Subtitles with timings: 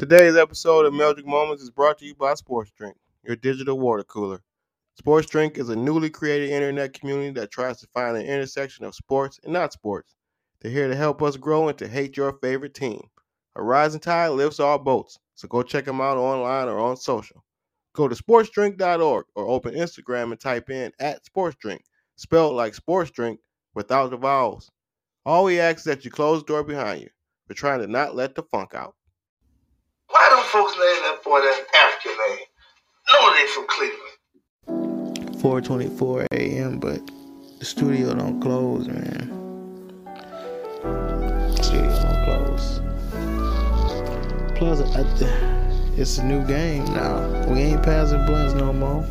[0.00, 4.02] Today's episode of Meldrick Moments is brought to you by Sports Drink, your digital water
[4.02, 4.40] cooler.
[4.94, 8.94] Sports Drink is a newly created internet community that tries to find an intersection of
[8.94, 10.14] sports and not sports.
[10.58, 13.10] They're here to help us grow and to hate your favorite team.
[13.56, 17.44] A rising tide lifts all boats, so go check them out online or on social.
[17.92, 21.80] Go to sportsdrink.org or open Instagram and type in at sportsdrink,
[22.16, 23.38] spelled like sports drink
[23.74, 24.70] without the vowels.
[25.26, 27.10] All we ask is that you close the door behind you.
[27.46, 28.94] We're trying to not let the funk out.
[30.10, 32.46] Why don't folks name that boy that African name?
[33.12, 34.16] No, they from Cleveland.
[35.40, 36.78] 4:24 a.m.
[36.78, 37.00] But
[37.58, 39.30] the studio don't close, man.
[41.62, 42.80] Studio don't close.
[44.58, 45.04] Plus, I,
[45.96, 47.46] it's a new game now.
[47.48, 49.04] We ain't passing blunts no more.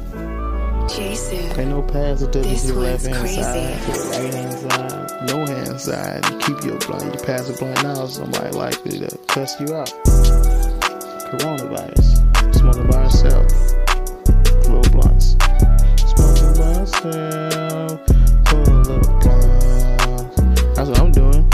[0.88, 1.38] Jason.
[1.60, 3.42] Ain't no passing to This the one's left hand crazy.
[3.42, 6.26] side, to the right hand side, no hand side.
[6.32, 7.14] You keep your blunt.
[7.14, 9.94] You pass a blunt now, somebody likely to cuss you out.
[11.30, 12.56] Coronavirus.
[12.56, 13.46] Smoking by yourself.
[14.66, 15.36] Little blunts.
[16.10, 18.02] Smoking by yourself.
[18.46, 20.36] Pull little blunt.
[20.76, 21.46] That's what I'm doing.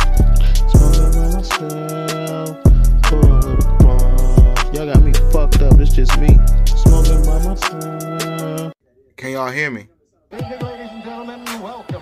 [0.70, 2.64] Smoking by myself.
[3.04, 4.74] Pull little blunt.
[4.74, 5.78] Y'all got me fucked up.
[5.78, 6.40] It's just me.
[6.66, 8.72] Smoking by myself.
[9.18, 9.90] Can y'all hear me?
[10.32, 12.02] Ladies and gentlemen, welcome.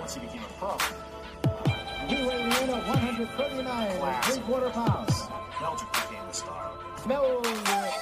[0.00, 0.76] Once he became a pro.
[2.08, 3.53] He weighing in at 139 and three
[4.44, 5.22] quarter pounds.
[5.52, 6.70] Meldrick became the star.
[6.98, 7.92] Meldrick.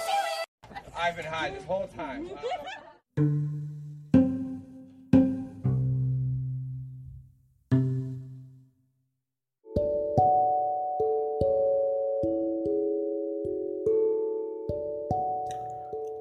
[0.98, 2.28] I've been high this whole time.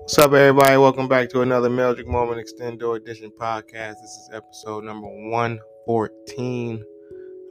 [0.01, 0.77] What's up, everybody?
[0.77, 3.95] Welcome back to another Meldrick Moment Extendo Edition podcast.
[4.01, 6.83] This is episode number 114.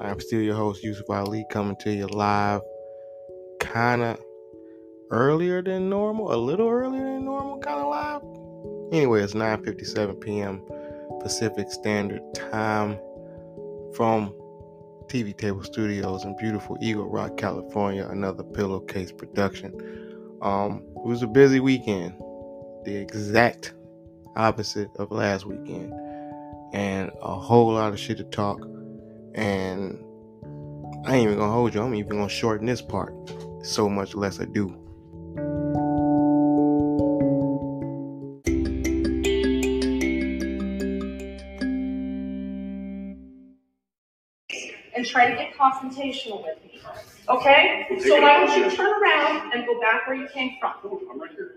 [0.00, 2.62] I'm still your host, Yusuf Ali, coming to you live
[3.60, 4.18] kind of
[5.10, 8.22] earlier than normal, a little earlier than normal, kind of live.
[8.92, 10.62] Anyway, it's 9.57 p.m.
[11.20, 12.98] Pacific Standard Time
[13.94, 14.34] from
[15.06, 18.08] TV Table Studios in beautiful Eagle Rock, California.
[18.08, 19.75] Another pillowcase production.
[20.41, 22.14] Um, it was a busy weekend
[22.84, 23.75] the exact
[24.36, 25.92] opposite of last weekend
[26.72, 28.60] and a whole lot of shit to talk
[29.34, 29.98] and
[31.06, 33.14] i ain't even gonna hold you i'm even gonna shorten this part
[33.62, 34.76] so much less ado
[45.00, 46.80] and try to get confrontational with me.
[47.28, 47.86] Okay?
[48.00, 50.74] So why don't you turn around and go back where you came from?
[50.84, 51.56] Oh, I'm right here.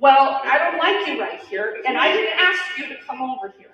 [0.00, 3.54] Well, I don't like you right here, and I didn't ask you to come over
[3.58, 3.69] here.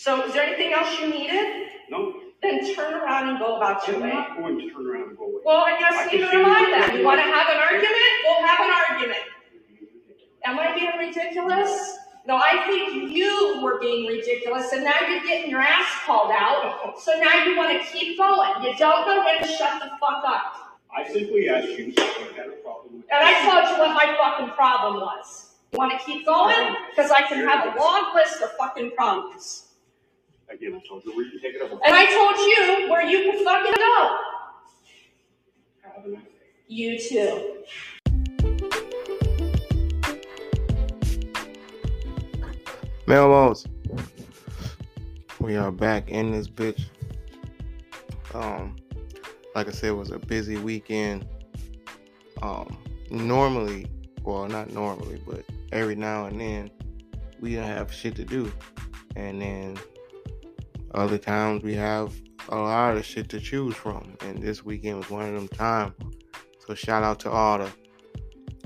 [0.00, 1.66] So is there anything else you needed?
[1.90, 4.08] No, Then turn around and go about your I'm way.
[4.08, 5.40] not going to turn around and go away.
[5.44, 6.96] Well, I I guess can neither see am I you- then.
[7.00, 8.12] You want to have an argument?
[8.24, 9.20] We'll have an argument.
[10.46, 11.98] Am I being ridiculous?
[12.26, 16.94] No, I think you were being ridiculous, and now you're getting your ass called out.
[16.98, 18.62] So now you want to keep going.
[18.62, 20.78] You don't know when to shut the fuck up.
[20.96, 23.92] I simply asked you if you had a problem with And I told you what
[23.94, 25.56] my fucking problem was.
[25.72, 26.74] You want to keep going?
[26.88, 29.66] Because I can have a long list of fucking problems.
[30.52, 31.78] Again, I told you where you can take it over.
[31.86, 34.18] And I told you where you can fucking go.
[35.82, 36.30] Have a nice day.
[36.66, 37.62] You too.
[43.06, 43.66] Melmos.
[45.38, 46.86] We are back in this bitch.
[48.34, 48.74] Um,
[49.54, 51.28] like I said, it was a busy weekend.
[52.42, 52.76] Um,
[53.08, 53.86] normally,
[54.24, 56.70] well, not normally, but every now and then,
[57.38, 58.52] we don't have shit to do,
[59.14, 59.78] and then
[60.94, 62.12] other times we have
[62.48, 64.16] a lot of shit to choose from.
[64.20, 65.94] And this weekend was one of them times.
[66.66, 67.72] So shout out to all the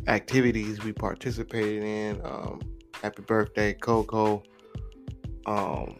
[0.06, 2.20] activities we participated in.
[2.24, 2.60] Um,
[3.02, 4.42] happy birthday, Coco.
[5.46, 5.98] Um,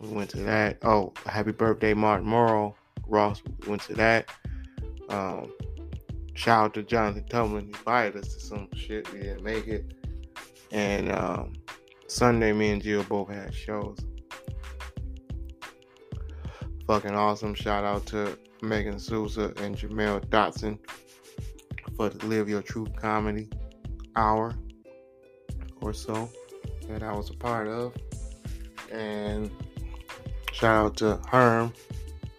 [0.00, 0.78] we went to that.
[0.82, 2.74] Oh, happy birthday, Martin Morrow.
[3.06, 4.30] Ross went to that.
[5.08, 5.52] Um,
[6.34, 7.62] shout out to Jonathan Tumlin.
[7.62, 9.12] He invited us to some shit.
[9.12, 9.92] We didn't make it.
[10.70, 11.54] And um,
[12.06, 13.98] Sunday, me and Jill both had shows.
[16.90, 17.54] Fucking awesome.
[17.54, 20.76] Shout out to Megan Sousa and Jamel Dotson
[21.96, 23.48] for the Live Your Truth comedy
[24.16, 24.56] hour
[25.82, 26.28] or so
[26.88, 27.94] that I was a part of.
[28.90, 29.52] And
[30.50, 31.72] shout out to Herm,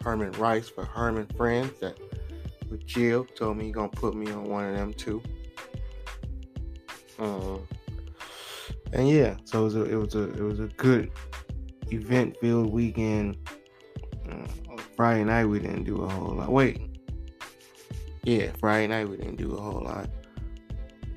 [0.01, 1.98] Herman Rice for Herman Friends that
[2.69, 5.24] with Jill told me he gonna put me on one of them too.
[7.19, 7.65] Um,
[8.92, 11.09] and yeah, so it was a it was a it was a good
[11.89, 13.38] event filled weekend.
[14.31, 16.51] Uh, Friday night we didn't do a whole lot.
[16.51, 16.81] Wait.
[18.23, 20.09] Yeah, Friday night we didn't do a whole lot.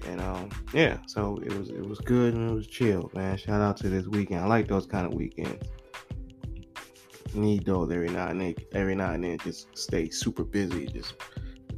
[0.06, 3.36] And um, yeah, so it was it was good and it was chill, man.
[3.36, 4.40] Shout out to this weekend.
[4.40, 5.66] I like those kind of weekends.
[7.34, 8.54] Need those every now and then.
[8.72, 10.86] Every now and then, just stay super busy.
[10.86, 11.14] Just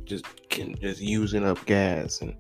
[0.05, 2.35] just can just using up gas and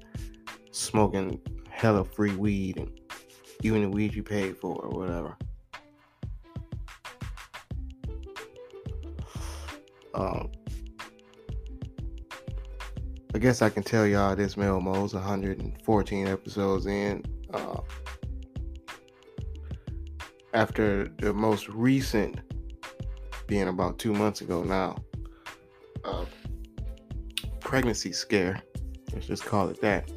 [0.71, 1.41] smoking
[1.71, 2.91] hella free weed and
[3.63, 5.37] even the weed you paid for or whatever.
[10.17, 10.51] Um,
[13.35, 17.23] I guess I can tell y'all this Mel Mo's 114 episodes in.
[17.53, 17.81] Uh,
[20.55, 22.41] after the most recent
[23.47, 24.97] being about two months ago now,
[26.03, 26.25] uh,
[27.61, 28.63] pregnancy scare.
[29.13, 30.11] Let's just call it that.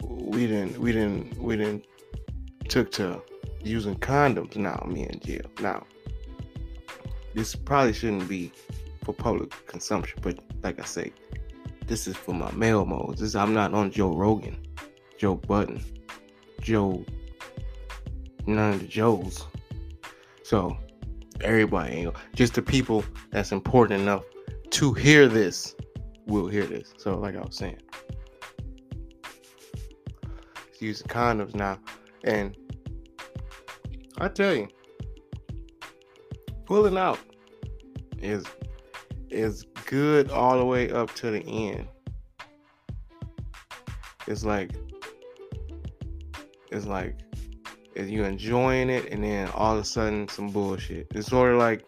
[0.00, 1.86] We didn't, we didn't, we didn't
[2.68, 3.20] took to
[3.62, 4.84] using condoms now.
[4.88, 5.46] Me and Jill.
[5.60, 5.86] Now,
[7.34, 8.52] this probably shouldn't be
[9.04, 11.12] for public consumption, but like I say,
[11.86, 13.18] this is for my Melmos.
[13.18, 14.56] This I'm not on Joe Rogan,
[15.18, 15.82] Joe Budden,
[16.60, 17.04] Joe,
[18.46, 19.46] none of the Joes.
[20.42, 20.76] So
[21.40, 24.24] everybody just the people that's important enough
[24.70, 25.74] to hear this
[26.26, 26.94] will hear this.
[26.96, 27.78] So like I was saying,
[30.78, 31.78] using condoms now,
[32.24, 32.56] and
[34.18, 34.68] I tell you,
[36.66, 37.18] pulling out
[38.18, 38.44] is
[39.30, 41.88] is good all the way up to the end.
[44.26, 44.70] It's like
[46.70, 47.16] it's like
[47.96, 51.06] you enjoying it and then all of a sudden some bullshit.
[51.14, 51.84] It's sort of like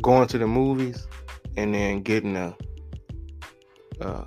[0.00, 1.06] going to the movies
[1.56, 2.56] and then getting a
[4.00, 4.24] uh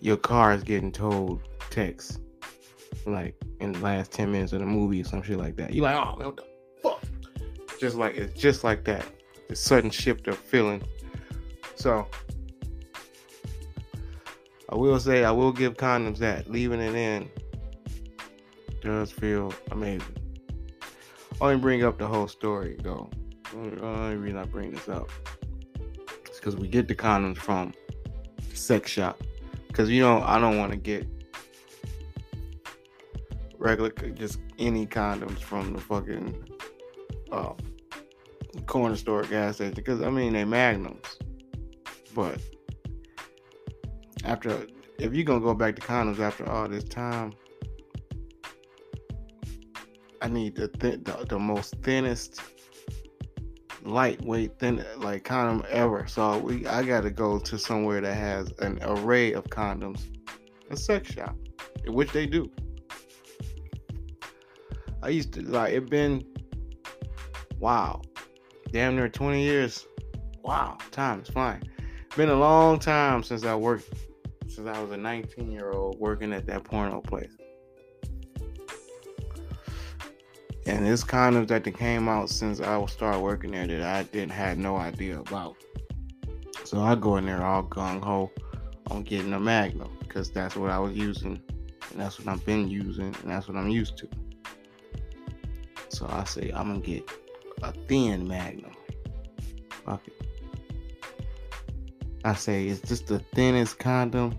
[0.00, 2.20] your car is getting told text
[3.06, 5.74] like in the last 10 minutes of the movie or some shit like that.
[5.74, 6.44] You're like, oh what the
[6.82, 7.02] fuck?
[7.78, 9.04] Just like it's just like that.
[9.48, 10.82] The sudden shift of feeling.
[11.74, 12.06] So
[14.68, 16.50] I will say I will give condoms that.
[16.50, 17.30] Leaving it in
[18.80, 20.16] does feel amazing.
[21.40, 23.10] Only bring up the whole story though.
[23.52, 25.10] The only reason I bring this up
[26.30, 27.72] is because we get the condoms from
[28.50, 29.20] the sex shop.
[29.68, 31.06] Because you know I don't want to get
[33.64, 36.48] regular, just any condoms from the fucking
[37.32, 37.54] uh,
[38.66, 39.74] corner store gas station.
[39.74, 41.18] Because I mean they magnums,
[42.14, 42.40] but
[44.24, 44.66] after
[44.98, 47.32] if you're gonna go back to condoms after all this time
[50.24, 52.40] I need the th- the, the most thinnest,
[53.82, 56.06] lightweight, thin like condom ever.
[56.06, 60.00] So we I got to go to somewhere that has an array of condoms,
[60.70, 61.36] a sex shop,
[61.86, 62.50] which they do.
[65.04, 66.24] I used to like it been
[67.60, 68.00] wow,
[68.72, 69.86] damn near 20 years.
[70.42, 71.62] Wow, time is flying.
[72.16, 73.92] Been a long time since I worked,
[74.48, 77.36] since I was a 19 year old working at that porno place.
[80.66, 84.30] and it's kind condoms that came out since I started working there that I didn't
[84.30, 85.56] had no idea about.
[86.64, 88.30] So I go in there all gung ho
[88.86, 91.38] on getting a Magnum because that's what I was using,
[91.90, 94.08] and that's what I've been using, and that's what I'm used to.
[95.88, 97.08] So I say I'm gonna get
[97.62, 98.72] a thin Magnum.
[99.84, 100.14] Fuck it.
[102.24, 104.38] I say it's just the thinnest condom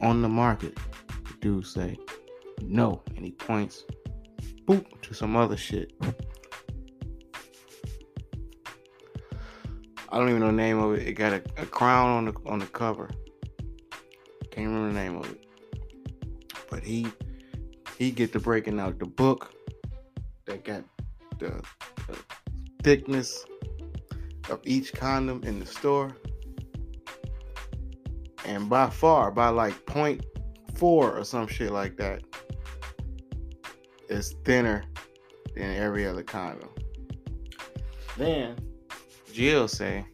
[0.00, 0.76] on the market.
[1.08, 1.98] The dude say
[2.62, 3.84] no, and he points
[4.64, 5.92] boop to some other shit.
[10.08, 11.08] I don't even know the name of it.
[11.08, 13.10] It got a, a crown on the on the cover.
[14.50, 15.46] Can't remember the name of it.
[16.70, 17.06] But he
[17.98, 19.54] he get to breaking out the book
[20.46, 20.84] that got
[21.38, 21.62] the,
[22.08, 22.18] the
[22.82, 23.44] thickness
[24.50, 26.16] of each condom in the store.
[28.44, 30.24] And by far, by like point
[30.74, 32.22] four or some shit like that,
[34.08, 34.84] is thinner
[35.54, 36.68] than every other condom.
[38.18, 38.56] Then
[39.32, 40.04] Jill say,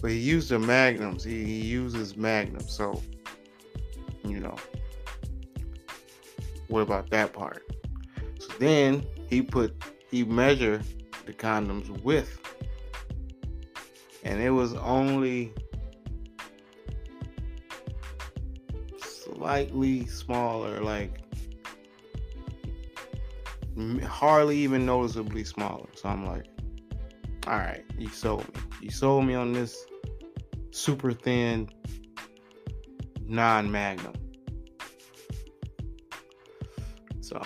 [0.00, 1.24] but he used the magnums.
[1.24, 2.72] He, he uses magnums.
[2.72, 3.02] So,
[4.24, 4.56] you know,
[6.68, 7.64] what about that part?
[8.38, 9.74] So then he put
[10.10, 10.84] he measured
[11.26, 12.38] the condoms width.
[14.24, 15.52] and it was only
[18.98, 21.20] slightly smaller, like
[24.02, 25.86] hardly even noticeably smaller.
[25.94, 26.46] So I'm like,
[27.46, 28.60] all right, you sold me.
[28.82, 29.86] You sold me on this
[30.70, 31.70] super thin
[33.24, 34.14] non magnum.
[37.28, 37.42] So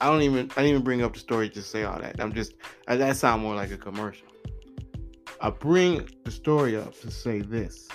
[0.00, 2.20] I don't even I didn't even bring up the story to say all that.
[2.20, 2.54] I'm just
[2.86, 4.28] that sound more like a commercial.
[5.40, 7.88] I bring the story up to say this.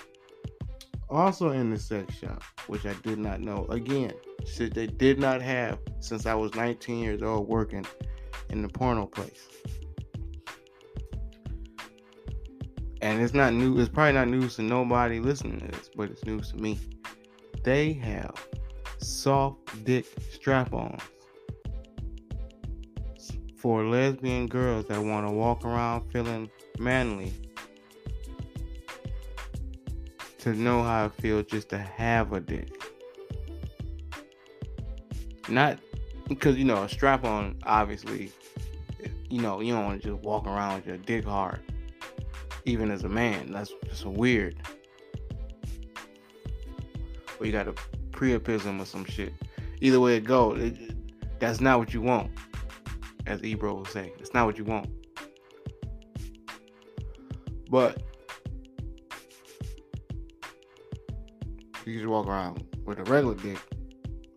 [1.10, 3.66] Also in the sex shop, which I did not know.
[3.70, 4.12] Again,
[4.46, 7.86] shit they did not have since I was 19 years old working
[8.50, 9.48] in the porno place.
[13.01, 16.25] And it's not new, it's probably not news to nobody listening to this, but it's
[16.25, 16.78] news to me.
[17.63, 18.36] They have
[19.00, 21.01] soft dick strap ons
[23.58, 27.34] for lesbian girls that want to walk around feeling manly
[30.38, 32.70] to know how it feels just to have a dick.
[35.50, 35.79] Not
[36.29, 38.32] because you know a strap on obviously
[39.29, 41.60] you know you don't want to just walk around with your dick hard
[42.65, 44.56] even as a man that's just weird
[47.39, 47.74] or you got a
[48.20, 49.34] priapism or some shit.
[49.82, 52.30] Either way it go it, that's not what you want
[53.26, 54.90] as ebro will say it's not what you want.
[57.70, 58.02] But
[61.86, 63.60] you just walk around with a regular dick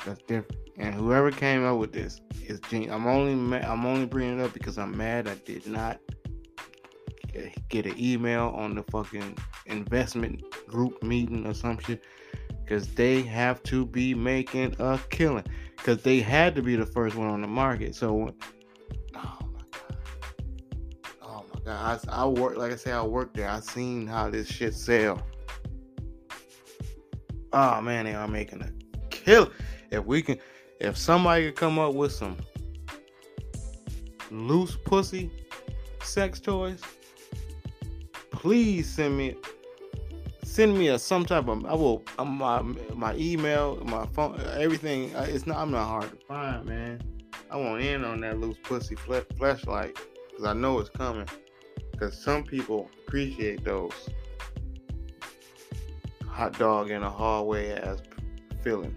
[0.04, 0.56] that's different.
[0.76, 2.92] And whoever came up with this is genius.
[2.92, 5.98] I'm only ma- I'm only bringing it up because I'm mad I did not
[7.68, 9.36] get an email on the fucking
[9.66, 12.04] investment group meeting or some shit
[12.64, 15.44] because they have to be making a killing
[15.76, 17.94] because they had to be the first one on the market.
[17.94, 18.32] So,
[19.14, 19.96] oh my god,
[21.22, 23.48] oh my god, I, I work like I say I worked there.
[23.48, 25.20] I seen how this shit sell.
[27.52, 28.70] Oh man, they are making a
[29.10, 29.50] kill.
[29.90, 30.38] If we can
[30.80, 32.36] if somebody could come up with some
[34.30, 35.30] loose pussy
[36.02, 36.80] sex toys,
[38.30, 39.36] please send me
[40.52, 42.60] send me a some type of I will my
[42.94, 45.14] my email, my phone, everything.
[45.16, 47.00] uh, It's not I'm not hard to find, man.
[47.50, 51.26] I want in on that loose pussy fle- flashlight because I know it's coming.
[51.90, 53.92] Because some people appreciate those
[56.28, 58.02] hot dog in a hallway ass
[58.62, 58.94] feeling.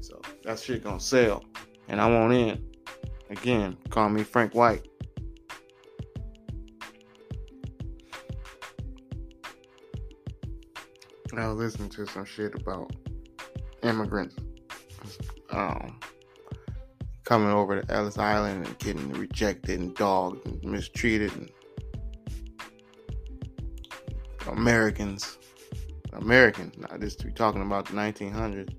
[0.00, 1.44] So that shit gonna sell,
[1.88, 2.64] and I want in.
[3.28, 4.86] Again, call me Frank White.
[11.34, 12.92] I was listening to some shit about
[13.82, 14.36] immigrants
[15.50, 15.98] um,
[17.24, 21.50] coming over to Ellis Island and getting rejected and dogged and mistreated and
[24.48, 25.38] Americans
[26.12, 28.74] Americans now this we talking about the 1900s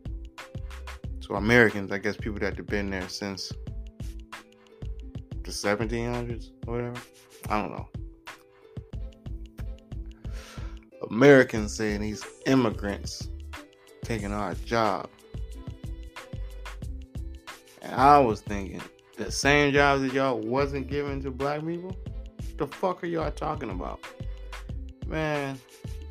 [1.20, 3.52] so Americans I guess people that have been there since
[5.44, 7.02] the 1700s or whatever
[7.50, 7.90] I don't know
[11.10, 13.30] Americans saying these immigrants
[14.04, 15.10] taking our job.
[17.82, 18.82] And I was thinking,
[19.18, 21.96] the same jobs that y'all wasn't given to black people?
[22.58, 24.00] The fuck are y'all talking about?
[25.06, 25.60] Man,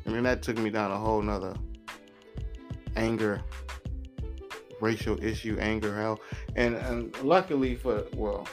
[0.05, 1.55] I mean that took me down a whole nother
[2.95, 3.41] anger,
[4.81, 6.19] racial issue, anger, hell.
[6.55, 8.47] And and luckily for well,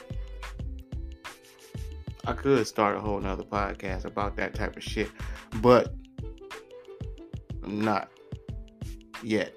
[2.25, 5.09] I could start a whole nother podcast about that type of shit.
[5.61, 5.93] But
[7.67, 8.09] not
[9.23, 9.53] yet.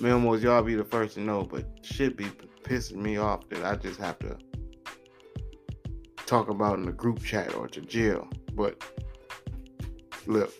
[0.00, 2.26] Memos, y'all be the first to know, but shit be
[2.62, 4.36] pissing me off that I just have to
[6.26, 8.28] talk about in the group chat or to Jill.
[8.52, 8.82] But
[10.26, 10.52] look,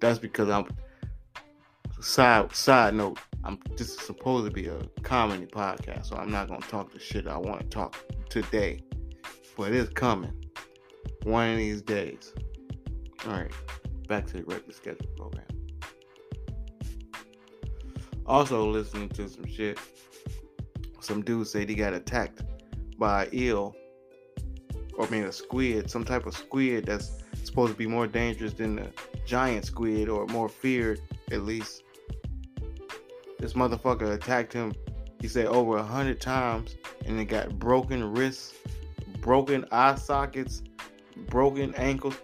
[0.00, 0.66] that's because I'm
[2.00, 3.18] side side note.
[3.44, 6.98] I'm this is supposed to be a comedy podcast, so I'm not gonna talk the
[6.98, 7.96] shit I want to talk
[8.28, 8.80] today.
[9.56, 10.32] But it's coming
[11.22, 12.32] one of these days.
[13.26, 13.52] All right
[14.08, 15.44] back to the regular schedule program.
[18.26, 19.78] Also, listening to some shit.
[21.00, 22.42] Some dude said he got attacked
[22.98, 23.74] by an eel,
[24.94, 28.52] or I mean a squid, some type of squid that's supposed to be more dangerous
[28.52, 28.90] than the
[29.24, 31.00] giant squid, or more feared
[31.30, 31.84] at least.
[33.38, 34.74] This motherfucker attacked him.
[35.20, 38.54] He said over a hundred times, and it got broken wrists,
[39.20, 40.62] broken eye sockets,
[41.28, 42.16] broken ankles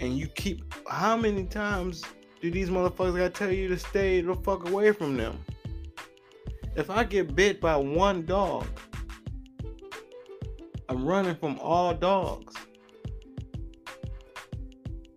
[0.00, 2.04] and you keep how many times
[2.40, 5.38] do these motherfuckers gotta tell you to stay the fuck away from them?
[6.76, 8.66] If I get bit by one dog,
[10.88, 12.54] I'm running from all dogs.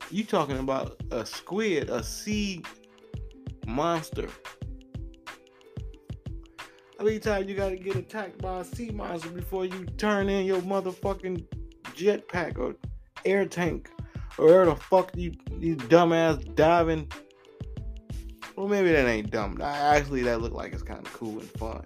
[0.10, 2.64] You talking about a squid, a sea
[3.68, 4.28] monster.
[6.98, 10.46] How many times you gotta get attacked by a sea monster before you turn in
[10.46, 11.46] your motherfucking
[11.94, 12.76] jetpack or
[13.26, 13.92] air tank?
[14.40, 17.12] Where the fuck you these dumbass diving
[18.56, 19.60] Well, maybe that ain't dumb.
[19.62, 21.84] Actually, that look like it's kind of cool and fun.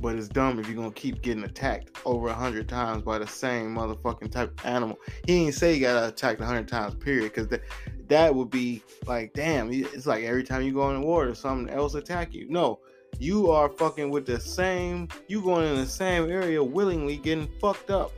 [0.00, 3.26] But it's dumb if you're gonna keep getting attacked over a hundred times by the
[3.26, 4.98] same motherfucking type of animal.
[5.26, 7.62] He didn't say you got attacked a hundred times, period, because that
[8.08, 9.72] that would be like, damn.
[9.72, 12.48] It's like every time you go in the water, something else attack you.
[12.48, 12.80] No,
[13.18, 15.08] you are fucking with the same.
[15.26, 18.12] You going in the same area willingly, getting fucked up.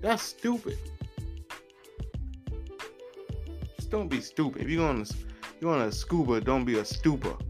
[0.00, 0.78] That's stupid.
[3.90, 4.62] Don't be stupid.
[4.62, 5.04] If you're gonna
[5.60, 7.40] you're to scuba, don't be a stupa.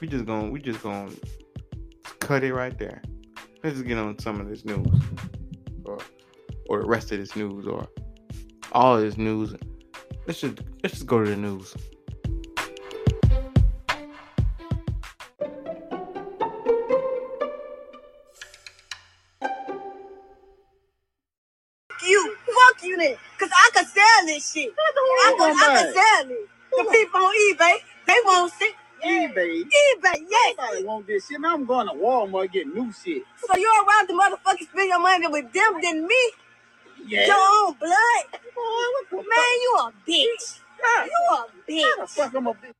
[0.00, 1.10] We just gonna we just gonna
[2.18, 3.02] cut it right there.
[3.62, 4.86] Let's just get on some of this news,
[5.84, 5.98] or
[6.68, 7.86] or the rest of this news, or
[8.72, 9.54] all of this news.
[10.26, 11.74] Let's just let's just go to the news.
[22.82, 22.96] You.
[22.96, 23.16] Then.
[23.38, 24.72] Cause I can sell this shit.
[24.76, 26.48] I can, I can sell it.
[26.70, 28.72] The people on eBay, they won't see.
[29.04, 29.64] eBay.
[29.64, 30.56] eBay, yes.
[30.58, 31.40] Nobody want this shit.
[31.40, 33.22] Man, I'm going to Walmart get new shit.
[33.36, 36.32] So you're around the motherfuckers spend your money with them than me?
[37.06, 37.26] Yeah.
[37.26, 38.40] Your own blood?
[38.54, 40.60] Boy, Man, you a bitch.
[41.06, 42.08] You a bitch.
[42.08, 42.72] fuck I'm a bitch?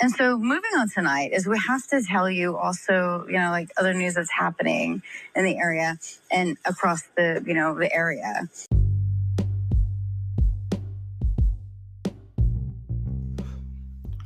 [0.00, 3.70] And so moving on tonight is we have to tell you also, you know, like
[3.78, 5.02] other news that's happening
[5.36, 5.98] in the area
[6.30, 8.48] and across the, you know, the area.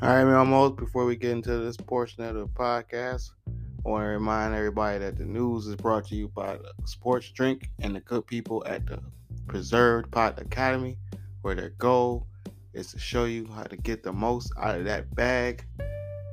[0.01, 0.35] All right, man.
[0.35, 5.01] Almost before we get into this portion of the podcast, I want to remind everybody
[5.01, 8.63] that the news is brought to you by the Sports Drink and the good people
[8.65, 9.01] at the
[9.49, 10.99] Preserved Pot Academy,
[11.43, 12.29] where their goal
[12.75, 15.67] is to show you how to get the most out of that bag.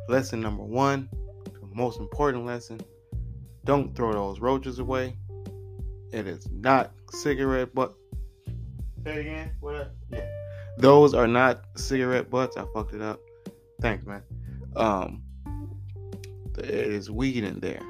[0.10, 1.10] Lesson number one,
[1.46, 2.80] the most important lesson
[3.64, 5.18] don't throw those roaches away.
[6.12, 7.96] It is not cigarette butt.
[9.04, 9.52] Say it again.
[9.60, 9.96] What up?
[10.12, 10.30] Yeah.
[10.78, 12.58] Those are not cigarette butts.
[12.58, 13.20] I fucked it up.
[13.86, 14.24] Thanks, man.
[14.76, 15.22] Um,
[16.58, 17.84] it is weed in there.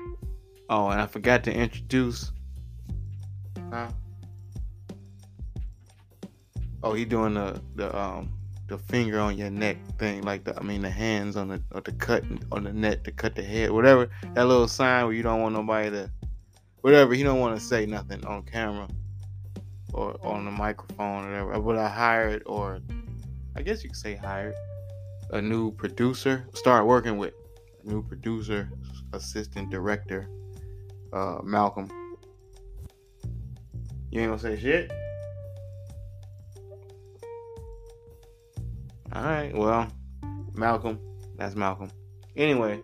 [0.70, 2.34] Oh, and I forgot to introduce.
[3.72, 3.88] Huh?
[6.84, 8.34] Oh, he doing the the um
[8.68, 11.80] the finger on your neck thing, like the I mean the hands on the or
[11.80, 14.10] the cut on the neck to cut the head, whatever.
[14.34, 16.12] That little sign where you don't want nobody to,
[16.82, 17.14] whatever.
[17.14, 18.90] He don't want to say nothing on camera
[19.94, 21.62] or on the microphone or whatever.
[21.62, 22.82] But I hired, or
[23.56, 24.56] I guess you could say hired,
[25.36, 26.48] a new producer.
[26.54, 27.34] Start working with
[27.84, 28.72] new producer,
[29.12, 30.30] assistant director,
[31.12, 31.90] uh, Malcolm.
[34.12, 34.92] You ain't gonna say shit.
[39.12, 39.88] All right, well,
[40.54, 41.00] Malcolm,
[41.36, 41.92] that's Malcolm.
[42.38, 42.82] Anyway,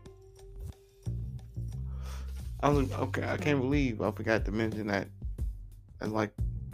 [2.59, 3.23] I was okay.
[3.29, 5.07] I can't believe I forgot to mention that.
[5.99, 6.33] That's like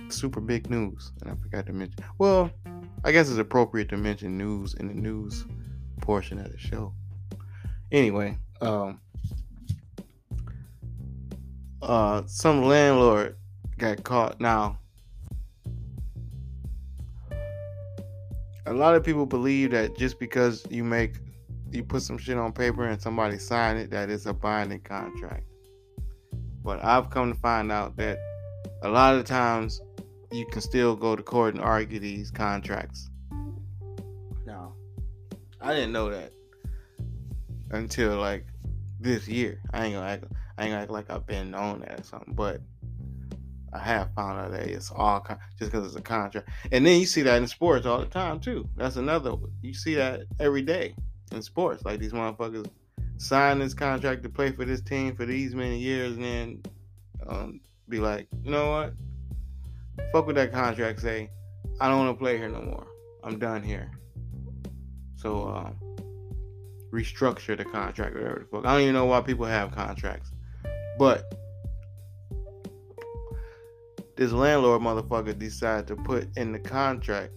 [0.09, 2.03] super big news, and I forgot to mention.
[2.17, 2.49] Well,
[3.03, 5.45] I guess it's appropriate to mention news in the news
[6.07, 6.93] portion of the show.
[7.91, 9.01] Anyway, um,
[11.81, 13.35] uh, some landlord
[13.77, 14.79] got caught now.
[18.65, 21.13] a lot of people believe that just because you make
[21.71, 25.45] you put some shit on paper and somebody sign it that it's a binding contract
[26.65, 28.17] but i've come to find out that
[28.83, 29.79] a lot of times
[30.33, 33.09] you can still go to court and argue these contracts
[35.61, 36.31] i didn't know that
[37.71, 38.45] until like
[38.99, 40.25] this year i ain't gonna act
[40.57, 42.61] i ain't gonna act like i've been known that or something but
[43.73, 46.99] I have found out that it's all con- just because it's a contract, and then
[46.99, 48.67] you see that in sports all the time too.
[48.75, 49.33] That's another.
[49.61, 50.95] You see that every day
[51.31, 51.83] in sports.
[51.83, 52.67] Like these motherfuckers
[53.17, 56.63] sign this contract to play for this team for these many years, and then
[57.27, 58.93] um, be like, you know what?
[60.11, 61.01] Fuck with that contract.
[61.01, 61.29] Say,
[61.81, 62.87] I don't want to play here no more.
[63.23, 63.91] I'm done here.
[65.17, 65.75] So um,
[66.91, 68.65] restructure the contract, whatever the fuck.
[68.65, 70.31] I don't even know why people have contracts,
[70.97, 71.33] but
[74.15, 77.33] this landlord motherfucker decided to put in the contract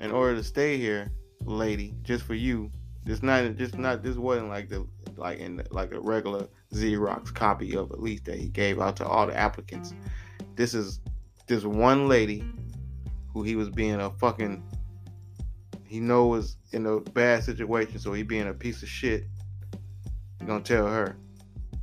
[0.00, 1.12] in order to stay here,
[1.44, 2.70] lady, just for you.
[3.04, 7.34] Just not just not this wasn't like the like in the, like a regular Xerox
[7.34, 9.92] copy of a lease that he gave out to all the applicants.
[10.54, 11.00] This is
[11.48, 12.44] this one lady
[13.32, 14.62] who he was being a fucking
[15.92, 19.24] he know in a bad situation, so he being a piece of shit.
[20.40, 21.18] He gonna tell her,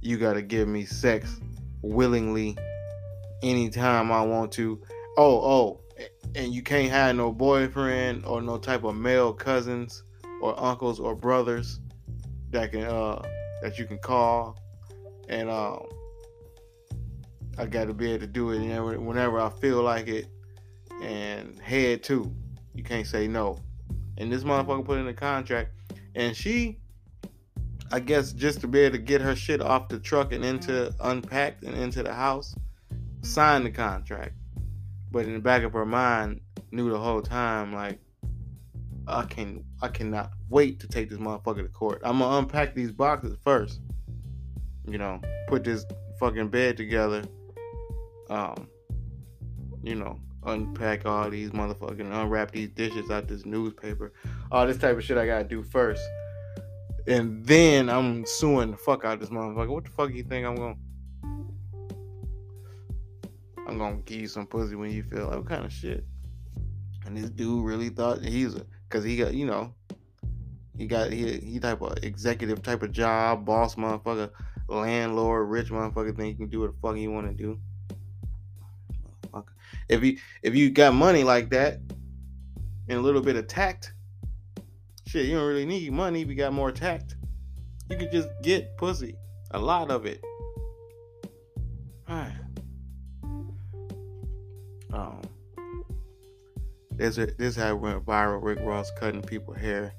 [0.01, 1.39] you gotta give me sex
[1.83, 2.57] willingly
[3.43, 4.81] anytime I want to.
[5.15, 5.81] Oh, oh,
[6.33, 10.01] and you can't have no boyfriend or no type of male cousins
[10.41, 11.79] or uncles or brothers
[12.49, 13.21] that can uh
[13.61, 14.57] that you can call
[15.27, 15.83] and um
[17.59, 20.29] I got to be able to do it whenever, whenever I feel like it
[21.03, 22.33] and head too.
[22.73, 23.59] You can't say no.
[24.19, 25.71] And this motherfucker put in a contract.
[26.15, 26.79] And she,
[27.91, 30.93] I guess, just to be able to get her shit off the truck and into
[30.99, 32.55] unpacked and into the house,
[33.21, 34.33] signed the contract.
[35.11, 37.99] But in the back of her mind, knew the whole time, like,
[39.07, 42.01] I can I cannot wait to take this motherfucker to court.
[42.03, 43.81] I'm gonna unpack these boxes first.
[44.87, 45.85] You know, put this
[46.19, 47.23] fucking bed together.
[48.29, 48.67] Um,
[49.81, 54.13] you know, unpack all these motherfucking unwrap these dishes out this newspaper.
[54.51, 56.03] All this type of shit I gotta do first.
[57.07, 59.69] And then I'm suing the fuck out this motherfucker.
[59.69, 60.75] What the fuck you think I'm gonna
[63.67, 66.05] I'm gonna give you some pussy when you feel like what kind of shit?
[67.05, 69.73] And this dude really thought he's a cause he got, you know,
[70.77, 74.31] he got he he type of executive type of job, boss motherfucker,
[74.67, 76.27] landlord, rich motherfucker thing.
[76.27, 77.59] he can do what the fuck he wanna do.
[79.89, 81.79] If you if you got money like that
[82.87, 83.93] and a little bit of tact,
[85.07, 87.15] shit, you don't really need money if you got more tact.
[87.89, 89.15] You could just get pussy.
[89.51, 90.23] A lot of it.
[92.07, 92.33] Alright.
[94.93, 95.21] Um
[96.91, 98.43] there's a this how it went viral.
[98.43, 99.93] Rick Ross cutting people hair,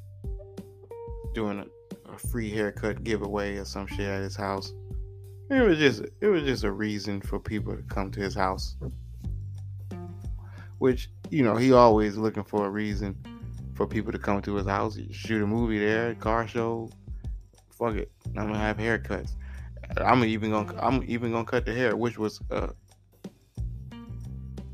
[1.35, 4.73] doing a, a free haircut giveaway or some shit at his house.
[5.51, 8.77] It was just it was just a reason for people to come to his house.
[10.81, 13.15] Which, you know, he always looking for a reason
[13.75, 14.99] for people to come to his house.
[15.11, 16.89] Shoot a movie there, car show.
[17.71, 18.11] Fuck it.
[18.29, 19.33] I'm gonna have haircuts.
[19.99, 22.71] I'm even gonna I'm even gonna cut the hair, which was a,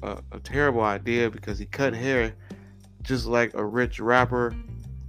[0.05, 2.37] a, a terrible idea because he cut hair
[3.03, 4.55] just like a rich rapper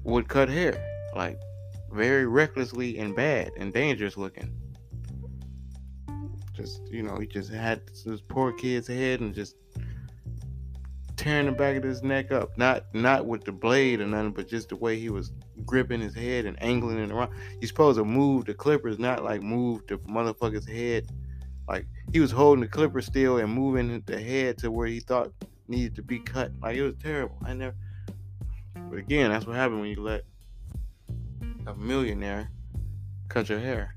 [0.03, 0.83] would cut hair,
[1.15, 1.39] like
[1.91, 4.51] very recklessly and bad and dangerous looking.
[6.53, 9.57] Just you know, he just had this poor kid's head and just
[11.17, 12.58] tearing the back of his neck up.
[12.58, 15.32] Not not with the blade or nothing, but just the way he was
[15.65, 17.32] gripping his head and angling it around.
[17.60, 21.12] You're supposed to move the clippers, not like move the motherfucker's head.
[21.67, 25.34] Like he was holding the clipper still and moving the head to where he thought
[25.67, 26.51] needed to be cut.
[26.62, 27.38] Like it was terrible.
[27.43, 27.75] I never.
[28.89, 30.23] But again, that's what happened when you let
[31.65, 32.49] a millionaire
[33.27, 33.95] cut your hair.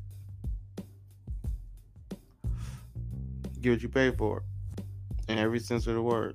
[3.61, 4.43] Get what you pay for,
[5.29, 6.35] in every sense of the word.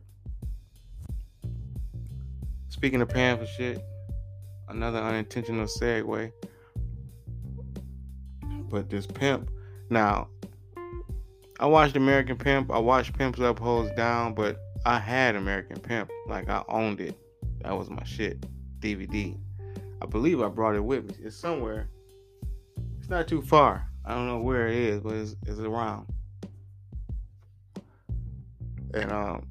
[2.75, 3.81] Speaking of paying for shit,
[4.67, 6.29] another unintentional segue.
[8.69, 9.49] But this pimp,
[9.89, 10.27] now,
[11.57, 12.69] I watched American Pimp.
[12.69, 16.11] I watched Pimps Up, Hoes Down, but I had American Pimp.
[16.27, 17.17] Like, I owned it.
[17.61, 18.45] That was my shit.
[18.81, 19.39] DVD.
[20.01, 21.15] I believe I brought it with me.
[21.23, 21.87] It's somewhere.
[22.99, 23.89] It's not too far.
[24.03, 26.07] I don't know where it is, but it's, it's around.
[28.93, 29.47] And, um,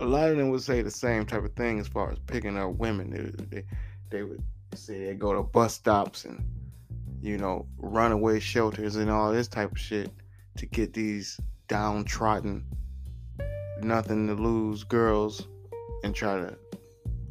[0.00, 2.56] a lot of them would say the same type of thing as far as picking
[2.56, 3.10] up women.
[3.10, 3.64] They, they,
[4.10, 4.42] they would
[4.74, 6.44] say they go to bus stops and,
[7.20, 10.10] you know, runaway shelters and all this type of shit
[10.56, 12.64] to get these downtrodden,
[13.82, 15.48] nothing to lose girls
[16.04, 16.56] and try to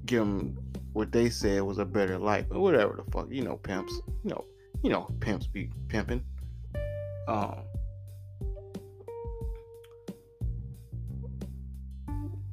[0.06, 0.58] give them
[0.94, 3.28] what they said was a better life or whatever the fuck.
[3.30, 3.94] You know, pimps.
[4.24, 4.46] You know,
[4.84, 6.24] you know, pimps be pimping.
[7.28, 7.60] Um,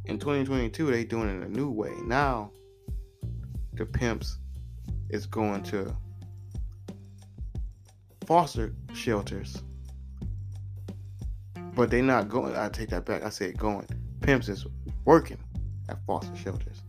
[0.06, 1.92] in 2022 they doing it a new way.
[2.04, 2.50] Now
[3.74, 4.38] the pimps
[5.10, 5.96] is going to
[8.26, 9.62] foster shelters.
[11.74, 13.86] But they not going i take that back i said going.
[14.20, 14.66] Pimps is
[15.04, 15.38] working
[15.88, 16.82] at foster shelters.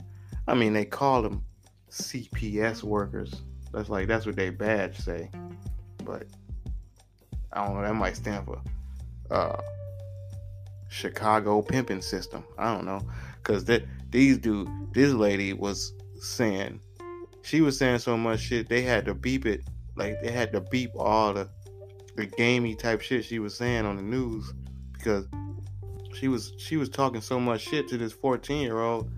[0.47, 1.43] I mean they call them
[1.89, 3.41] cps workers.
[3.73, 5.30] That's like that's what they badge say.
[6.04, 6.28] But
[7.54, 8.62] i don't know that might stand for
[9.32, 9.62] uh
[10.89, 12.43] Chicago pimping system.
[12.58, 13.02] I don't know,
[13.43, 16.80] cause that these dude, this lady was saying,
[17.41, 19.62] she was saying so much shit they had to beep it,
[19.95, 21.50] like they had to beep all the
[22.15, 24.54] the gamey type shit she was saying on the news
[24.93, 25.28] because
[26.13, 29.12] she was she was talking so much shit to this 14 year old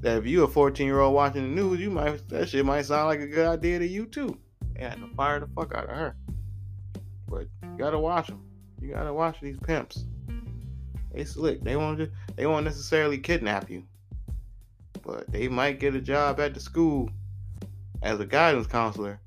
[0.00, 2.82] that if you a 14 year old watching the news, you might that shit might
[2.82, 4.38] sound like a good idea to you too.
[4.74, 6.16] They had to fire the fuck out of her.
[7.28, 8.42] But you gotta watch them.
[8.80, 10.04] You gotta watch these pimps.
[11.14, 11.62] They slick.
[11.62, 13.84] They won't just, they won't necessarily kidnap you,
[15.02, 17.08] but they might get a job at the school
[18.02, 19.20] as a guidance counselor,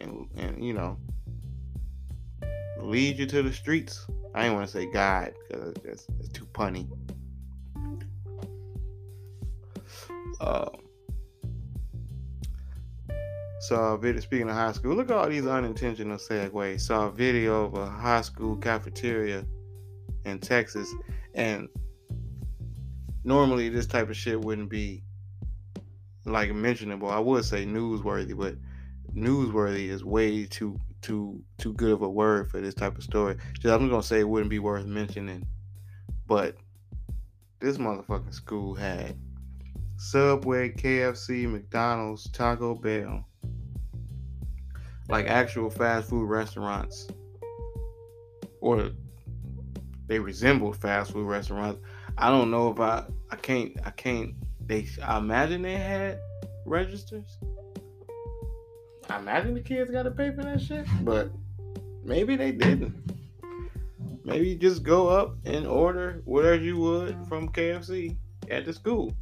[0.00, 0.96] and and you know
[2.80, 4.06] lead you to the streets.
[4.34, 6.88] I ain't want to say guide because it's, too punny.
[10.40, 10.70] Um,
[13.60, 14.20] saw a video.
[14.20, 16.80] Speaking of high school, look at all these unintentional segues.
[16.80, 19.44] Saw a video of a high school cafeteria
[20.24, 20.92] in Texas,
[21.34, 21.68] and
[23.24, 25.02] normally this type of shit wouldn't be
[26.24, 27.10] like mentionable.
[27.10, 28.56] I would say newsworthy, but
[29.14, 33.36] newsworthy is way too too too good of a word for this type of story.
[33.54, 35.46] Just, I'm gonna say it wouldn't be worth mentioning,
[36.26, 36.56] but
[37.60, 39.16] this motherfucking school had
[39.96, 43.24] Subway, KFC, McDonald's, Taco Bell,
[45.08, 47.08] like actual fast food restaurants,
[48.60, 48.90] or
[50.08, 51.80] they resembled fast food restaurants.
[52.16, 54.34] I don't know if I I can't I can't
[54.66, 56.18] they I imagine they had
[56.64, 57.38] registers.
[59.08, 61.30] I imagine the kids got to pay for that shit, but
[62.04, 62.94] maybe they didn't.
[64.24, 68.16] Maybe you just go up and order whatever you would from KFC
[68.50, 69.14] at the school.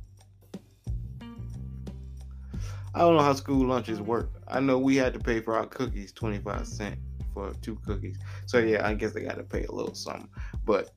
[2.94, 4.30] I don't know how school lunches work.
[4.48, 7.05] I know we had to pay for our cookies 25 cents
[7.36, 8.16] for two cookies.
[8.46, 10.30] So yeah, I guess they got to pay a little something.
[10.64, 10.90] But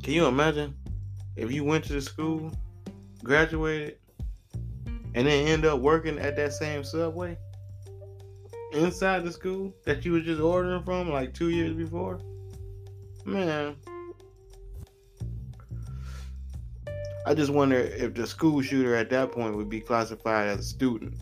[0.00, 0.76] can you imagine
[1.34, 2.52] if you went to the school,
[3.24, 3.98] graduated,
[5.14, 7.36] and then end up working at that same subway
[8.72, 12.20] inside the school that you were just ordering from like two years before?
[13.24, 13.74] Man.
[17.26, 20.62] I just wonder if the school shooter at that point would be classified as a
[20.62, 21.14] student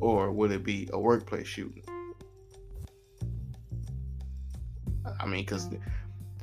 [0.00, 1.85] or would it be a workplace shooting?
[5.20, 5.68] I mean, because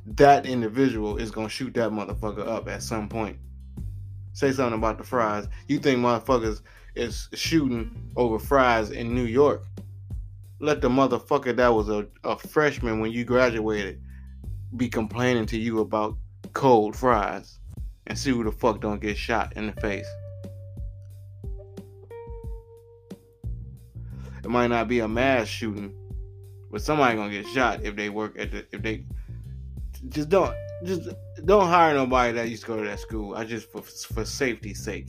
[0.06, 3.38] that individual is to shoot that motherfucker up at some point.
[4.34, 5.48] Say something about the fries.
[5.68, 6.62] You think motherfuckers
[6.96, 9.66] is shooting over fries in New York?
[10.60, 14.02] Let the motherfucker that was a, a freshman when you graduated
[14.76, 16.18] be complaining to you about
[16.54, 17.60] cold fries
[18.08, 20.08] and see who the fuck don't get shot in the face.
[24.44, 25.96] It might not be a mass shooting,
[26.74, 29.06] but somebody gonna get shot if they work at the if they
[30.10, 31.08] just don't just
[31.46, 33.36] don't hire nobody that used to go to that school.
[33.36, 35.08] I just for for safety's sake.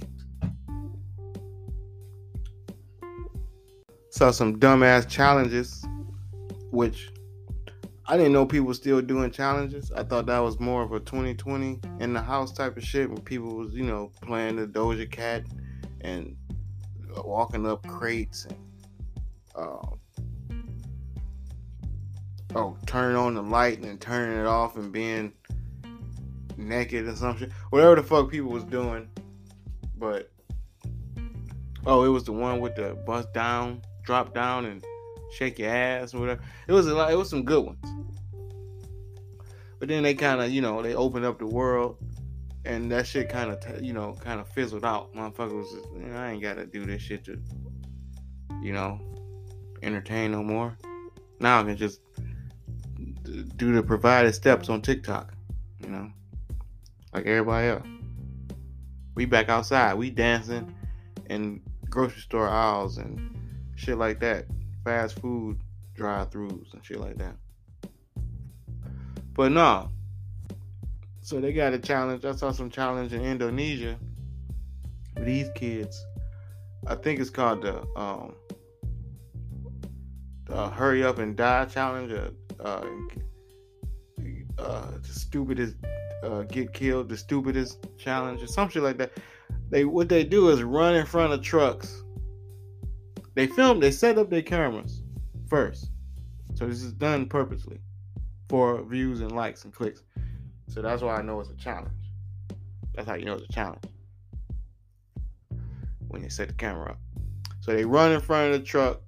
[4.10, 5.84] Saw some dumbass challenges,
[6.70, 7.10] which
[8.06, 9.90] I didn't know people still doing challenges.
[9.90, 13.18] I thought that was more of a 2020 in the house type of shit where
[13.20, 15.44] people was, you know, playing the Doja Cat
[16.02, 16.36] and
[17.24, 18.58] walking up crates and
[19.56, 19.96] uh,
[22.54, 25.32] oh, turning on the light and then turning it off and being
[26.56, 27.52] naked or some shit.
[27.70, 29.08] Whatever the fuck people was doing.
[29.96, 30.30] But
[31.86, 34.84] oh, it was the one with the bust down, drop down and
[35.32, 36.42] shake your ass or whatever.
[36.68, 37.12] It was a lot.
[37.12, 37.84] It was some good ones.
[39.78, 41.98] But then they kind of, you know, they opened up the world,
[42.64, 45.12] and that shit kind of, you know, kind of fizzled out.
[45.14, 47.38] Motherfuckers just, I ain't gotta do this shit to,
[48.62, 49.00] you know,
[49.82, 50.78] entertain no more.
[51.40, 52.00] Now I can just
[53.42, 55.34] do the provided steps on TikTok,
[55.80, 56.10] you know,
[57.12, 57.86] like everybody else.
[59.14, 59.94] We back outside.
[59.94, 60.74] We dancing
[61.30, 63.36] in grocery store aisles and
[63.76, 64.46] shit like that.
[64.84, 65.60] Fast food
[65.94, 67.36] drive-throughs and shit like that.
[69.34, 69.90] But no.
[71.20, 72.24] So they got a challenge.
[72.24, 73.96] I saw some challenge in Indonesia.
[75.16, 76.04] These kids,
[76.86, 78.34] I think it's called the um,
[80.50, 82.12] uh, hurry up and die challenge.
[82.12, 82.84] Uh, uh,
[84.58, 85.76] uh, the stupidest
[86.22, 89.12] uh, get killed, the stupidest challenge, or some shit like that.
[89.70, 92.02] They what they do is run in front of trucks.
[93.34, 95.02] They film, they set up their cameras
[95.48, 95.90] first.
[96.54, 97.80] So this is done purposely
[98.48, 100.02] for views and likes and clicks.
[100.68, 101.90] So that's why I know it's a challenge.
[102.94, 103.84] That's how you know it's a challenge.
[106.08, 106.98] When they set the camera up.
[107.60, 109.00] So they run in front of the truck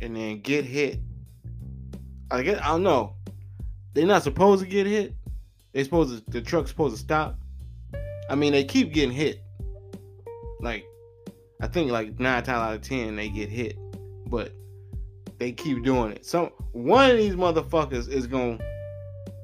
[0.00, 1.00] and then get hit.
[2.30, 3.14] I guess I don't know.
[3.92, 5.14] They're not supposed to get hit.
[5.72, 7.38] They supposed to the truck's supposed to stop.
[8.28, 9.42] I mean they keep getting hit.
[10.60, 10.84] Like
[11.60, 13.76] I think like nine times out of ten they get hit.
[14.26, 14.52] But
[15.38, 16.24] they keep doing it.
[16.24, 18.58] So one of these motherfuckers is gonna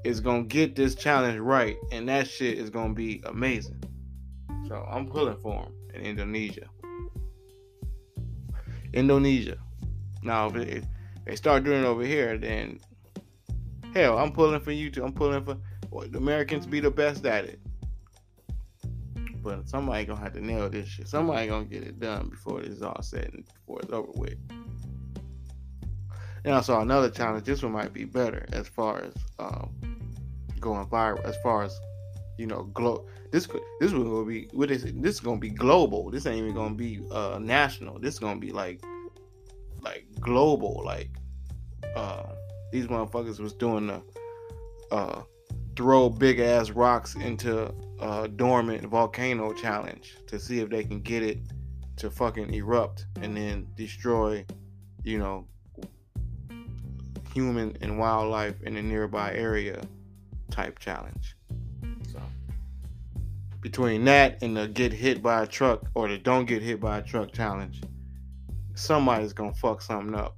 [0.05, 3.83] is gonna get this challenge right, and that shit is gonna be amazing.
[4.67, 6.69] So I'm pulling for him in Indonesia.
[8.93, 9.59] Indonesia.
[10.23, 10.85] Now if, if
[11.31, 12.81] they start doing it over here, then
[13.95, 15.05] hell, I'm pulling for you too.
[15.05, 15.57] I'm pulling for
[15.91, 17.61] well, the Americans be the best at it.
[19.37, 21.07] But somebody gonna have to nail this shit.
[21.07, 24.39] Somebody gonna get it done before this is all set and before it's over with.
[26.45, 27.45] And I saw another challenge.
[27.45, 29.71] This one might be better as far as um,
[30.59, 31.25] going viral.
[31.25, 31.79] As far as
[32.39, 33.47] you know, glo- this
[33.79, 35.01] this one will be what is it?
[35.01, 36.11] This is gonna be global.
[36.11, 38.01] This ain't even gonna be uh, national.
[38.01, 38.83] This is gonna be like
[39.83, 40.83] like global.
[40.85, 41.11] Like
[41.97, 42.25] uh,
[42.73, 44.03] these motherfuckers was doing the
[44.91, 45.23] uh,
[45.77, 51.23] throw big ass rocks into uh, dormant volcano challenge to see if they can get
[51.23, 51.39] it
[51.97, 54.45] to fucking erupt and then destroy,
[55.05, 55.47] you know,
[57.35, 59.81] human and wildlife in the nearby area
[60.51, 61.37] type challenge.
[62.13, 62.21] So
[63.61, 66.99] between that and the get hit by a truck or the don't get hit by
[66.99, 67.83] a truck challenge,
[68.75, 70.37] somebody's gonna fuck something up.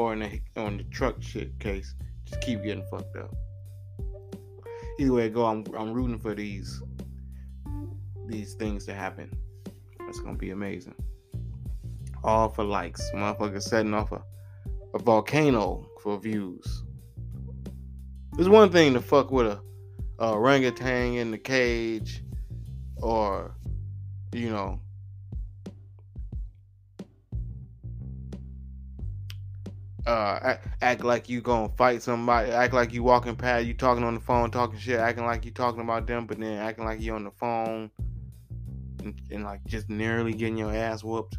[0.00, 3.34] Or in the on the truck shit case, just keep getting fucked up.
[4.98, 6.82] Either way go, I'm I'm rooting for these
[8.26, 9.30] these things to happen.
[9.98, 10.94] That's gonna be amazing.
[12.24, 13.10] All for likes.
[13.14, 14.22] Motherfucker setting off a,
[14.94, 16.82] a volcano for views.
[18.38, 19.60] It's one thing to fuck with a,
[20.18, 22.24] a orangutan in the cage
[23.02, 23.54] or
[24.32, 24.80] you know
[30.06, 34.04] uh, act, act like you gonna fight somebody, act like you walking past, you talking
[34.04, 37.00] on the phone, talking shit, acting like you talking about them, but then acting like
[37.00, 37.90] you on the phone
[39.00, 41.36] and, and like just nearly getting your ass whooped.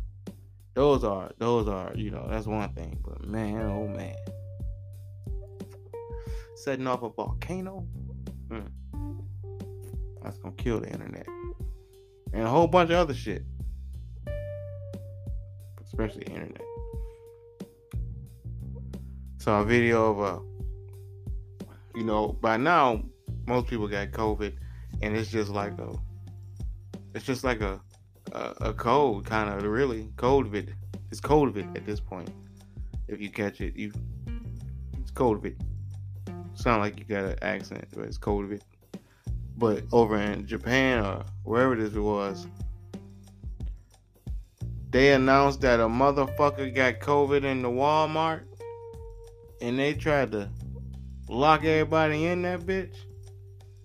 [0.73, 4.15] Those are those are you know that's one thing, but man, oh man,
[6.55, 7.85] setting off a volcano,
[8.49, 8.67] mm,
[10.23, 11.27] that's gonna kill the internet
[12.33, 13.43] and a whole bunch of other shit,
[15.83, 16.70] especially the internet
[19.41, 23.01] saw a video of a you know by now
[23.47, 24.53] most people got covid
[25.01, 25.91] and it's just like a
[27.15, 27.81] it's just like a
[28.33, 30.75] a, a cold kind of really covid
[31.09, 32.29] it's covid at this point.
[33.07, 33.91] If you catch it you
[34.99, 35.59] it's covid
[36.53, 38.61] sound like you got an accent but it's covid
[39.57, 42.45] but over in japan or wherever this was
[44.91, 48.43] they announced that a motherfucker got covid in the walmart
[49.61, 50.49] and they tried to
[51.29, 52.95] lock everybody in that bitch,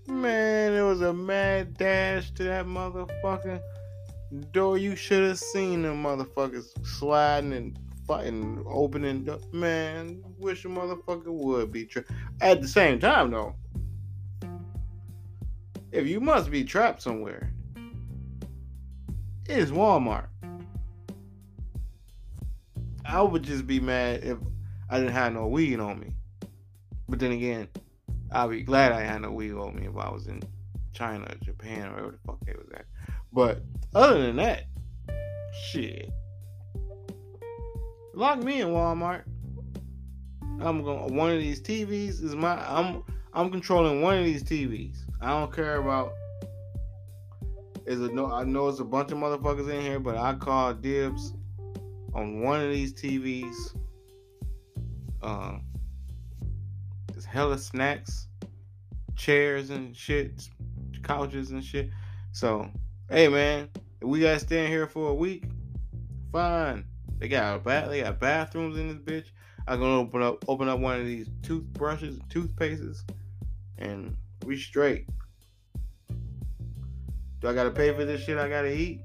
[0.08, 3.60] man, it was a mad dash to that motherfucker
[4.52, 4.78] door.
[4.78, 9.28] You should have seen them motherfuckers sliding and fighting, opening.
[9.28, 9.40] Up.
[9.52, 12.10] Man, wish a motherfucker would be trapped.
[12.40, 13.54] At the same time, though,
[15.92, 17.52] if you must be trapped somewhere,
[19.46, 20.28] it's Walmart.
[23.04, 24.38] I would just be mad if
[24.88, 26.14] I didn't have no weed on me.
[27.08, 27.68] But then again,
[28.32, 30.42] I'd be glad I had no weed on me if I was in
[30.92, 32.86] China, Japan, or wherever the fuck they was at.
[33.32, 33.62] But
[33.94, 34.64] other than that,
[35.70, 36.10] shit.
[38.14, 39.24] Lock me in Walmart.
[40.60, 43.02] I'm going to one of these TVs is my I'm
[43.34, 44.96] I'm controlling one of these TVs.
[45.20, 46.12] I don't care about
[47.84, 50.72] is a no I know it's a bunch of motherfuckers in here, but I call
[50.72, 51.34] dibs
[52.14, 53.76] on one of these TVs
[55.22, 55.62] um,
[57.12, 58.28] there's hella snacks,
[59.14, 60.48] chairs and shit,
[61.02, 61.90] couches and shit.
[62.32, 62.70] So,
[63.08, 65.44] hey man, if we gotta stand here for a week,
[66.32, 66.84] fine.
[67.18, 69.30] They got a bath, they got bathrooms in this bitch.
[69.66, 72.98] I'm gonna open up open up one of these toothbrushes, toothpastes,
[73.78, 75.06] and we straight.
[77.40, 79.00] Do I gotta pay for this shit I gotta eat?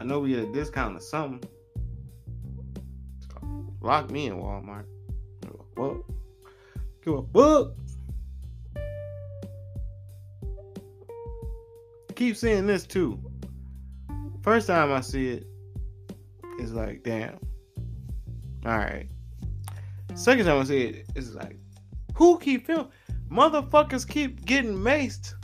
[0.00, 1.42] I know we get a discount or something.
[3.80, 4.86] lock me in Walmart
[5.80, 6.04] fuck.
[7.04, 7.72] Give a fuck.
[12.14, 13.18] Keep seeing this too.
[14.42, 15.46] First time I see it,
[16.58, 17.38] it's like, damn.
[18.64, 19.08] Alright.
[20.14, 21.58] Second time I see it, it's like,
[22.14, 22.88] who keep filming?
[23.30, 25.34] Motherfuckers keep getting maced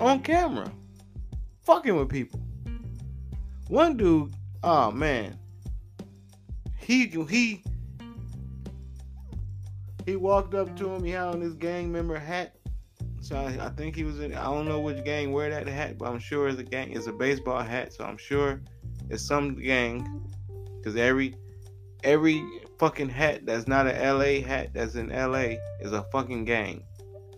[0.00, 0.72] on camera.
[1.62, 2.40] Fucking with people.
[3.68, 4.32] One dude,
[4.64, 5.38] oh man.
[6.78, 7.62] He he
[10.10, 11.04] he walked up to him.
[11.04, 12.56] He had on his gang member hat.
[13.20, 14.34] So I, I, think he was in.
[14.34, 16.92] I don't know which gang wear that hat, but I'm sure it's a gang.
[16.92, 18.60] It's a baseball hat, so I'm sure
[19.08, 20.26] it's some gang.
[20.82, 21.36] Cause every
[22.02, 22.42] every
[22.78, 26.82] fucking hat that's not an LA hat that's in LA is a fucking gang.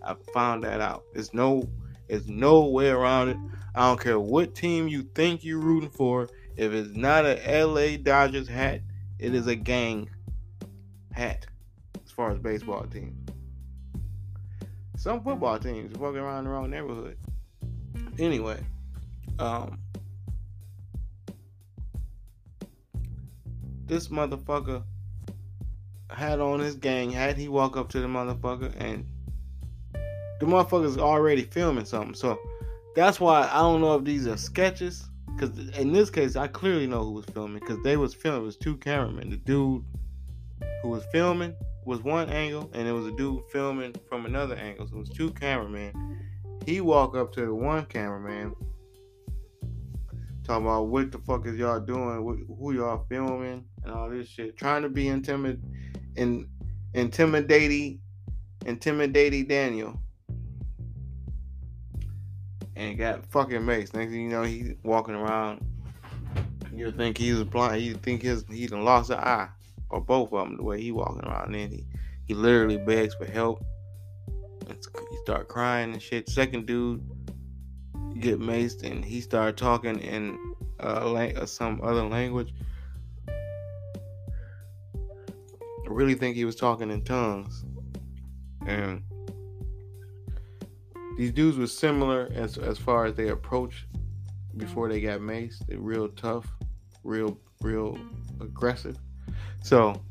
[0.05, 1.05] I found that out.
[1.13, 1.69] There's no,
[2.09, 3.37] there's no way around it.
[3.75, 6.29] I don't care what team you think you're rooting for.
[6.57, 8.81] If it's not a LA Dodgers hat,
[9.19, 10.09] it is a gang
[11.13, 11.47] hat
[12.13, 13.17] as far as baseball teams.
[14.99, 17.17] Some football teams walking around the wrong neighborhood.
[18.19, 18.63] Anyway,
[19.39, 19.79] um,
[23.87, 24.83] this motherfucker
[26.11, 27.39] had on his gang hat.
[27.39, 29.07] He walk up to the motherfucker and
[30.39, 32.15] the motherfucker's already filming something.
[32.15, 32.39] So
[32.95, 35.09] that's why I don't know if these are sketches.
[35.35, 37.61] Because in this case, I clearly know who was filming.
[37.61, 38.43] Because they was filming.
[38.43, 39.31] It was two cameramen.
[39.31, 39.83] The dude
[40.83, 44.87] who was filming was one angle, and it was a dude filming from another angle.
[44.87, 45.93] So it was two cameramen.
[46.67, 48.55] He walk up to the one cameraman,
[50.45, 54.57] talking about what the fuck is y'all doing, who y'all filming, and all this shit,
[54.57, 55.61] trying to be intimid,
[56.17, 56.49] in,
[56.95, 58.01] intimidating,
[58.65, 60.01] intimidating Daniel,
[62.77, 63.95] and got fucking maced.
[63.95, 65.67] Next thing you know, he walking around.
[66.75, 67.83] You think he's blind.
[67.83, 69.49] You think his he done lost an eye,
[69.93, 70.57] or both of them.
[70.57, 71.87] The way he walking around, and then he
[72.27, 73.63] he literally begs for help.
[74.69, 76.29] He start crying and shit.
[76.29, 77.03] Second dude
[78.19, 80.39] get maced, and he started talking in
[80.81, 82.55] uh, lang- some other language.
[83.29, 83.33] I
[85.89, 87.65] really think he was talking in tongues,
[88.67, 89.03] and
[91.17, 93.87] these dudes were similar as as far as they approach
[94.57, 95.67] before they got maced.
[95.67, 96.47] They're real tough,
[97.05, 97.99] real real
[98.41, 98.97] aggressive.
[99.63, 100.03] So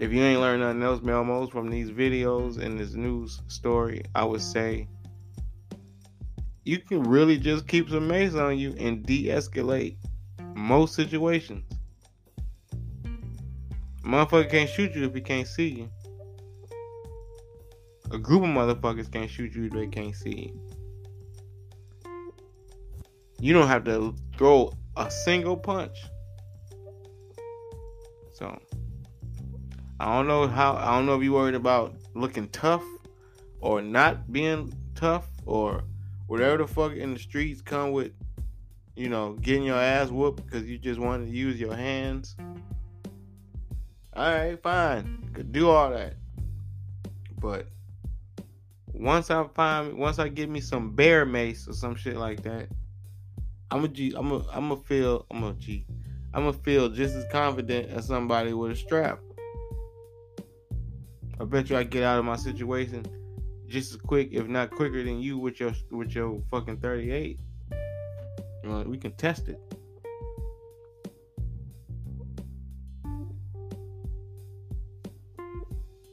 [0.00, 4.24] if you ain't learned nothing else, Melmos, from these videos and this news story, I
[4.24, 4.88] would say
[6.64, 9.96] you can really just keep some mace on you and de-escalate
[10.54, 11.64] most situations.
[14.04, 15.90] Motherfucker can't shoot you if he can't see you.
[18.10, 20.60] A group of motherfuckers can't shoot you if they can't see you.
[23.40, 25.96] You don't have to throw a single punch.
[28.32, 28.58] So
[30.00, 32.84] I don't know how I don't know if you're worried about looking tough
[33.60, 35.84] or not being tough or
[36.26, 38.12] whatever the fuck in the streets come with,
[38.96, 42.36] you know, getting your ass whooped because you just want to use your hands.
[44.16, 45.30] Alright, fine.
[45.32, 46.14] Could do all that.
[47.38, 47.66] But
[48.92, 52.68] once I find once I get me some bear mace or some shit like that,
[53.70, 55.86] I'm a G I'm a I'm a feel I'm a G.
[56.34, 59.20] I'm gonna feel just as confident as somebody with a strap.
[61.38, 63.04] I bet you I get out of my situation
[63.68, 67.38] just as quick, if not quicker than you with your with your fucking 38.
[68.64, 69.60] Well, we can test it.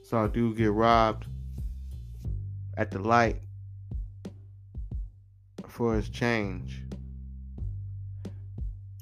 [0.02, 1.28] Saw a dude get robbed
[2.76, 3.42] at the light
[5.68, 6.84] for his change.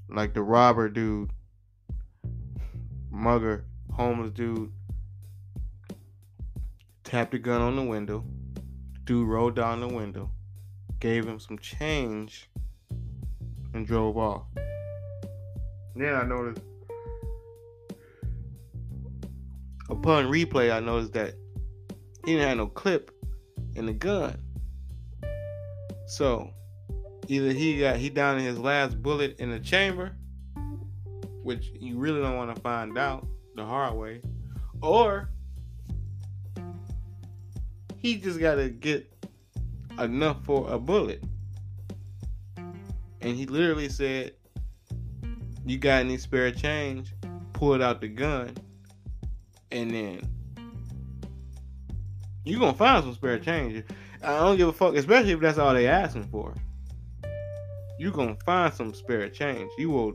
[0.10, 1.32] Like the robber dude,
[3.12, 4.72] mugger, homeless dude,
[7.04, 8.24] tapped a gun on the window.
[9.04, 10.32] Dude rolled down the window,
[11.00, 12.50] gave him some change,
[13.74, 14.44] and drove off.
[15.96, 16.62] Then I noticed,
[19.90, 21.36] upon replay, I noticed that
[22.26, 23.12] he didn't have no clip
[23.76, 24.38] in the gun.
[26.08, 26.52] So
[27.30, 30.16] either he got he down in his last bullet in the chamber,
[31.44, 34.22] which you really don't want to find out the hard way,
[34.82, 35.30] or
[37.98, 39.12] he just got to get
[40.00, 41.24] enough for a bullet.
[43.22, 44.34] And he literally said,
[45.66, 47.14] You got any spare change?
[47.54, 48.56] Pulled out the gun.
[49.72, 50.22] And then
[52.46, 53.84] you going to find some spare change.
[54.24, 56.54] I don't give a fuck, especially if that's all they asking for.
[58.00, 59.72] You to find some spare change.
[59.78, 60.14] You will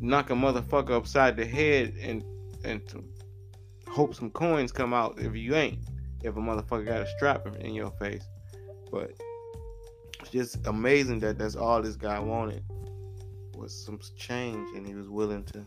[0.00, 2.24] knock a motherfucker upside the head and,
[2.64, 2.82] and
[3.88, 5.78] hope some coins come out if you ain't
[6.22, 8.24] if a motherfucker got a strap in your face.
[8.90, 9.12] But
[10.20, 12.64] it's just amazing that that's all this guy wanted
[13.54, 15.66] was some change, and he was willing to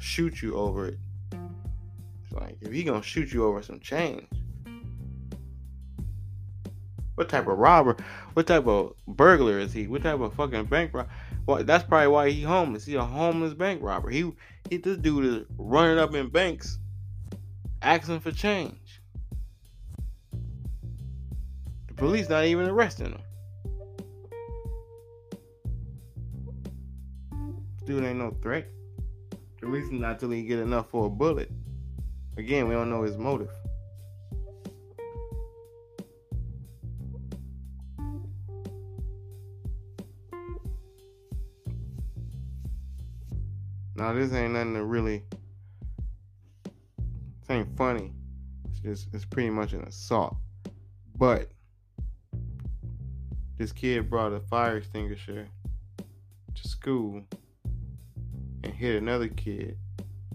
[0.00, 0.98] shoot you over it.
[1.32, 4.26] It's like if he gonna shoot you over some change,
[7.16, 7.96] what type of robber?
[8.34, 9.88] What type of burglar is he?
[9.88, 11.08] What type of fucking bank robber?
[11.46, 12.84] Well, that's probably why he homeless.
[12.84, 14.10] He a homeless bank robber.
[14.10, 14.30] He
[14.70, 16.78] he this dude is running up in banks,
[17.82, 19.00] asking for change.
[21.88, 23.20] The police not even arresting him.
[27.86, 28.68] Dude ain't no threat.
[29.62, 31.50] At least not till he get enough for a bullet.
[32.36, 33.50] Again, we don't know his motive.
[43.96, 45.24] Now this ain't nothing to really.
[47.40, 48.12] This ain't funny.
[48.68, 50.36] It's just it's pretty much an assault.
[51.16, 51.50] But
[53.56, 55.48] this kid brought a fire extinguisher
[56.54, 57.22] to school
[58.62, 59.78] and hit another kid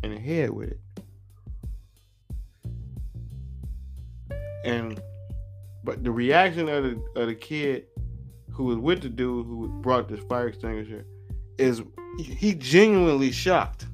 [0.02, 0.80] in the head with it.
[4.66, 5.00] And
[5.84, 7.86] but the reaction of the of the kid
[8.50, 11.06] who was with the dude who brought this fire extinguisher
[11.60, 11.84] is
[12.18, 13.88] he genuinely shocked.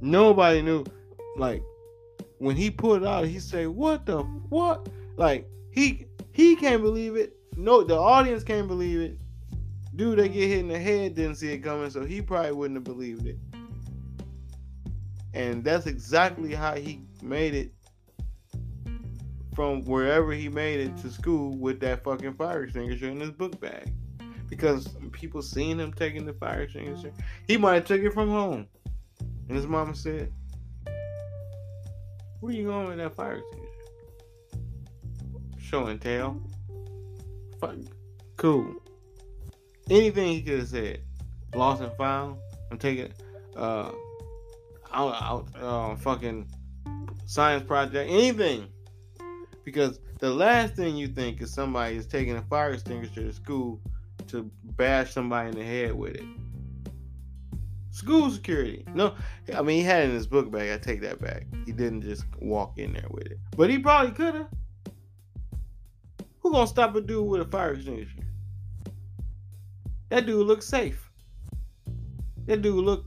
[0.00, 0.84] Nobody knew
[1.36, 1.62] like
[2.38, 7.16] when he pulled it out, he said, "What the what?" Like he He can't believe
[7.16, 7.36] it.
[7.56, 9.20] No, the audience can't believe it.
[9.94, 12.76] Dude they get hit in the head didn't see it coming, so he probably wouldn't
[12.76, 13.36] have believed it.
[15.34, 17.72] And that's exactly how he made it
[19.54, 23.60] from wherever he made it to school with that fucking fire extinguisher in his book
[23.60, 23.92] bag.
[24.50, 27.12] Because people seen him taking the fire extinguisher.
[27.46, 28.66] He might have took it from home.
[29.48, 30.30] And his mama said,
[32.40, 33.70] Where you going with that fire extinguisher?
[35.58, 36.42] Show and tell.
[37.60, 37.76] Fuck.
[38.36, 38.74] Cool.
[39.88, 41.02] Anything he could have said.
[41.54, 42.38] Lost and found.
[42.70, 43.12] I'm taking
[43.56, 43.92] uh
[44.92, 46.48] out out uh, fucking
[47.26, 48.10] science project.
[48.10, 48.68] Anything.
[49.64, 53.80] Because the last thing you think is somebody is taking a fire extinguisher to school
[54.30, 56.24] to bash somebody in the head with it.
[57.90, 58.84] School security.
[58.94, 59.14] No,
[59.54, 60.70] I mean he had it in his book bag.
[60.70, 61.46] I take that back.
[61.66, 64.48] He didn't just walk in there with it, but he probably could have.
[66.40, 68.20] Who gonna stop a dude with a fire extinguisher?
[70.08, 71.10] That dude looks safe.
[72.46, 73.06] That dude look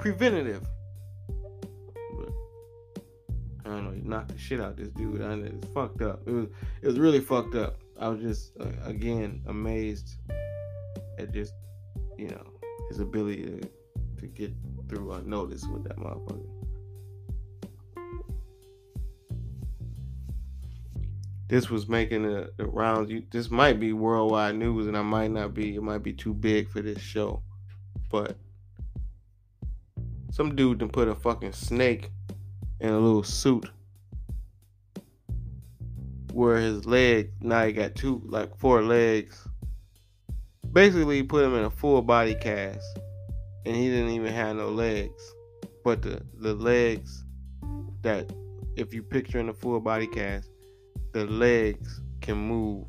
[0.00, 0.66] preventative.
[2.16, 2.32] But
[3.64, 3.92] I don't know.
[3.92, 5.22] He knocked the shit out this dude.
[5.22, 6.22] I it's fucked up.
[6.26, 6.46] It was
[6.82, 7.79] it was really fucked up.
[8.00, 10.16] I was just uh, again amazed
[11.18, 11.52] at just
[12.16, 12.46] you know
[12.88, 13.60] his ability to
[14.20, 14.52] to get
[14.88, 16.46] through unnoticed with that motherfucker.
[21.48, 23.10] This was making the, the rounds.
[23.10, 25.74] You, this might be worldwide news, and I might not be.
[25.74, 27.42] It might be too big for this show,
[28.10, 28.36] but
[30.30, 32.10] some dude done put a fucking snake
[32.80, 33.68] in a little suit
[36.32, 39.46] where his leg now he got two like four legs.
[40.72, 42.86] Basically, put him in a full body cast,
[43.66, 45.34] and he didn't even have no legs.
[45.84, 47.24] But the the legs
[48.02, 48.32] that
[48.76, 50.50] if you picture in a full body cast,
[51.12, 52.86] the legs can move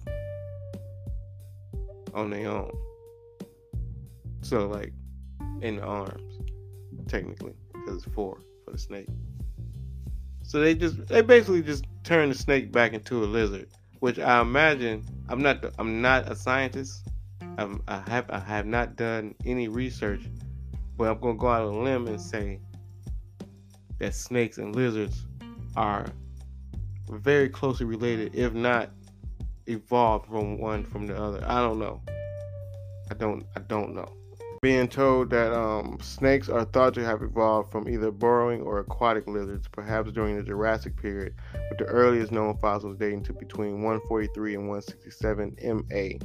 [2.14, 2.72] on their own.
[4.42, 4.94] So like
[5.62, 6.40] in the arms,
[7.08, 9.08] technically, because it's four for the snake.
[10.44, 14.42] So they just they basically just turn the snake back into a lizard, which I
[14.42, 17.08] imagine I'm not I'm not a scientist.
[17.58, 20.22] I'm, I have I have not done any research,
[20.98, 22.60] but I'm gonna go out on a limb and say
[24.00, 25.26] that snakes and lizards
[25.76, 26.08] are
[27.10, 28.90] very closely related, if not
[29.68, 31.44] evolved from one from the other.
[31.46, 32.02] I don't know.
[33.10, 34.12] I don't I don't know.
[34.62, 39.26] Being told that um, snakes are thought to have evolved from either burrowing or aquatic
[39.28, 41.34] lizards, perhaps during the Jurassic period,
[41.72, 46.20] with the earliest known fossils dating to between 143 and 167 MA.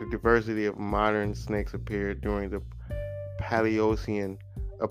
[0.00, 2.60] The diversity of modern snakes appeared during the
[3.40, 4.36] Paleocene.
[4.80, 4.88] Uh,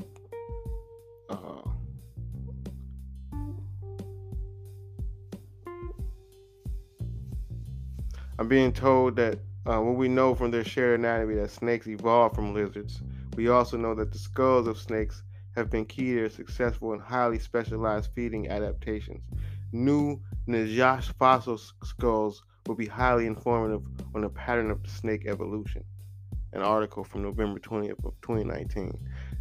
[8.40, 12.36] I'm being told that uh, what we know from their shared anatomy that snakes evolved
[12.36, 13.02] from lizards.
[13.36, 15.24] We also know that the skulls of snakes
[15.56, 19.22] have been key to their successful and highly specialized feeding adaptations.
[19.72, 23.84] New Najash fossil skulls will be highly informative
[24.16, 25.84] on the pattern of the snake evolution.
[26.54, 28.98] An article from November 20th of 2019.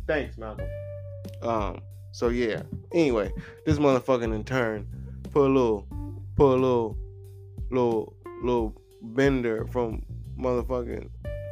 [0.06, 0.68] Thanks, Malcolm.
[1.42, 1.80] Um,
[2.12, 2.62] so yeah.
[2.92, 3.32] Anyway,
[3.64, 4.86] this motherfucking in turn
[5.30, 5.86] put a little,
[6.36, 6.98] put a little,
[7.70, 10.02] little, little bender from
[10.38, 11.08] motherfucking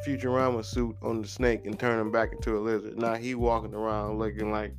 [0.06, 2.96] Futurama suit on the snake and turn him back into a lizard.
[2.98, 4.74] Now he walking around looking like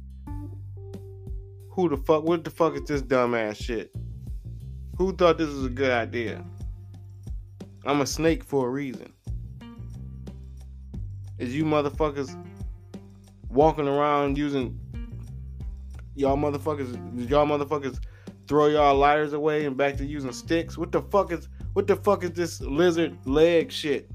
[1.72, 3.92] who the fuck what the fuck is this dumbass shit?
[4.98, 6.44] Who thought this was a good idea?
[7.86, 9.14] I'm a snake for a reason.
[11.38, 12.36] Is you motherfuckers
[13.50, 14.80] walking around using
[16.16, 18.00] y'all motherfuckers did y'all motherfuckers
[18.48, 20.78] throw y'all lighters away and back to using sticks?
[20.78, 21.48] What the fuck is
[21.78, 24.10] what the fuck is this lizard leg shit?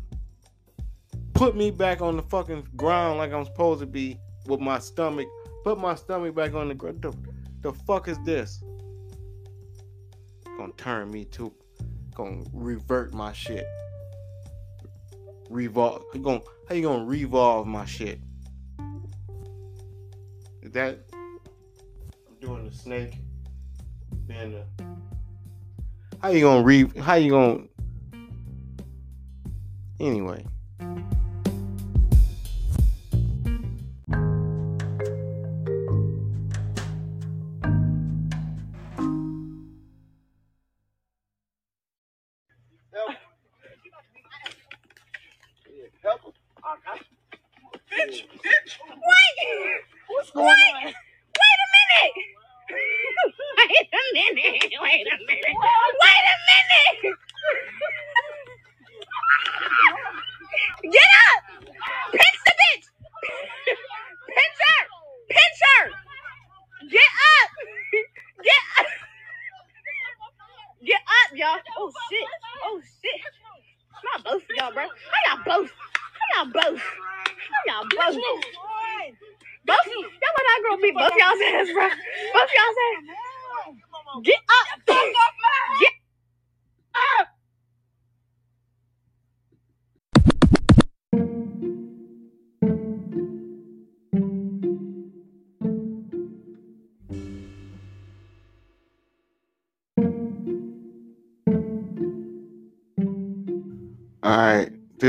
[1.33, 5.29] Put me back on the fucking ground like I'm supposed to be with my stomach.
[5.63, 7.01] Put my stomach back on the ground.
[7.03, 7.13] The,
[7.61, 8.65] the fuck is this?
[10.59, 11.55] Gonna turn me to,
[12.17, 13.65] gonna revert my shit.
[15.49, 16.03] Revolve.
[16.15, 18.19] You gonna how you gonna revolve my shit?
[20.63, 23.19] Is that I'm doing the snake?
[24.27, 24.92] Being the
[26.23, 27.65] how you gonna re how you gonna
[29.99, 30.45] anyway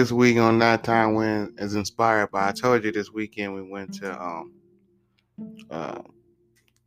[0.04, 2.50] this week on Night Time Win is inspired by.
[2.50, 4.52] I told you this weekend we went to um
[5.72, 6.02] uh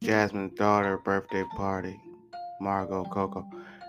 [0.03, 1.99] Jasmine's daughter birthday party,
[2.61, 3.43] Margot Coco,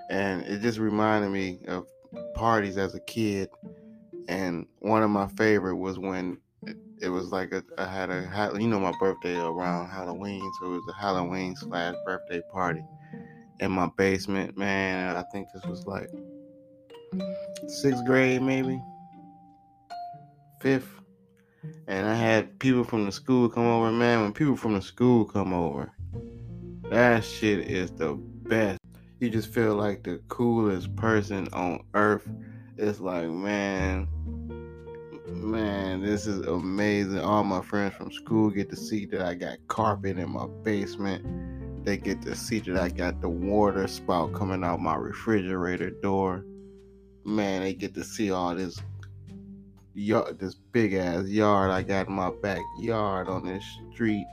[0.10, 1.86] and it just reminded me of
[2.36, 3.50] parties as a kid.
[4.30, 8.22] And one of my favorite was when it, it was like a, I had a
[8.58, 12.86] you know my birthday around Halloween, so it was a Halloween slash birthday party
[13.60, 14.58] in my basement.
[14.58, 16.10] Man, I think this was like
[17.68, 18.80] sixth grade maybe
[20.60, 20.90] fifth.
[21.88, 24.22] And i had people from the school come over man.
[24.22, 25.92] When people from the school come over
[26.90, 28.80] that shit is the best.
[29.20, 32.28] You just feel like the coolest person on earth.
[32.78, 34.08] It's like man
[35.28, 37.20] man this is amazing.
[37.20, 41.26] All my friends from school get to see that i got carpet in my basement.
[41.84, 46.46] They get to see that i got the water spout coming out my refrigerator door.
[47.26, 48.80] Man, they get to see all this
[49.98, 54.26] yard, this big ass yard I got in my backyard on this street.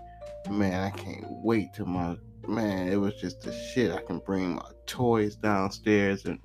[0.51, 2.89] Man, I can't wait till my man.
[2.89, 3.91] It was just the shit.
[3.91, 6.39] I can bring my toys downstairs, and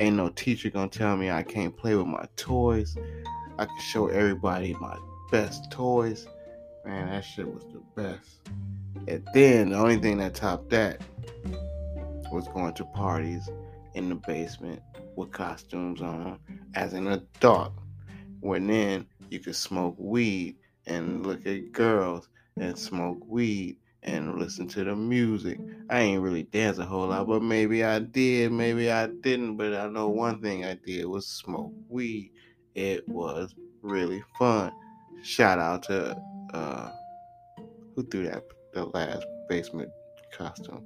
[0.00, 2.96] ain't no teacher gonna tell me I can't play with my toys.
[3.58, 4.96] I can show everybody my
[5.30, 6.26] best toys.
[6.84, 8.40] Man, that shit was the best.
[9.08, 11.00] And then the only thing that topped that
[12.32, 13.48] was going to parties
[13.94, 14.82] in the basement
[15.14, 16.38] with costumes on
[16.74, 17.72] as an adult.
[18.40, 20.56] When then you could smoke weed
[20.86, 22.28] and look at girls
[22.58, 25.58] and smoke weed and listen to the music.
[25.90, 29.56] I ain't really dance a whole lot, but maybe I did, maybe I didn't.
[29.56, 32.30] But I know one thing I did was smoke weed.
[32.74, 34.72] It was really fun.
[35.22, 36.16] Shout out to
[36.54, 36.90] uh
[37.94, 39.90] who threw that the last basement
[40.32, 40.84] costume?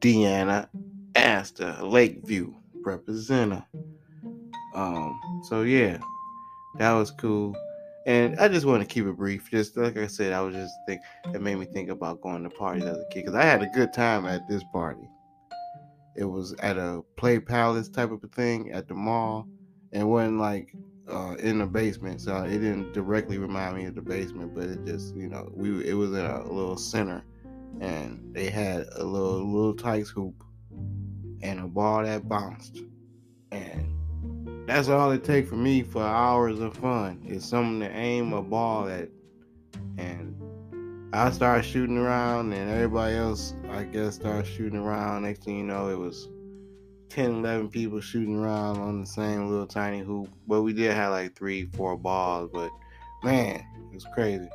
[0.00, 0.68] Deanna
[1.14, 3.64] Astor, Lakeview representative.
[4.74, 5.98] Um, so yeah,
[6.78, 7.56] that was cool.
[8.04, 9.48] And I just want to keep it brief.
[9.50, 11.00] Just like I said, I was just think
[11.32, 13.68] it made me think about going to parties as a kid because I had a
[13.68, 15.08] good time at this party.
[16.16, 19.46] It was at a play palace type of a thing at the mall,
[19.92, 20.74] and wasn't like
[21.08, 24.84] uh, in the basement, so it didn't directly remind me of the basement, but it
[24.84, 27.24] just you know we it was in a little center,
[27.80, 30.34] and they had a little little tight hoop
[31.42, 32.82] and a ball that bounced.
[33.50, 33.91] And
[34.66, 38.42] that's all it takes for me for hours of fun is something to aim a
[38.42, 39.08] ball at.
[39.98, 40.36] And
[41.12, 45.22] I started shooting around, and everybody else, I guess, started shooting around.
[45.22, 46.28] Next thing you know, it was
[47.10, 50.30] 10, 11 people shooting around on the same little tiny hoop.
[50.46, 52.50] But we did have like three, four balls.
[52.52, 52.70] But
[53.22, 53.56] man,
[53.90, 54.48] it was crazy.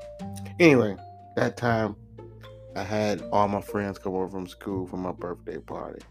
[0.60, 0.96] Anyway,
[1.36, 1.96] that time
[2.76, 6.02] I had all my friends come over from school for my birthday party.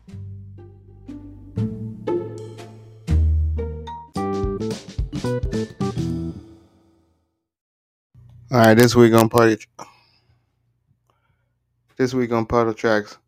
[8.53, 9.59] All right, this week on party.
[11.97, 13.19] This week on Puddle Tracks,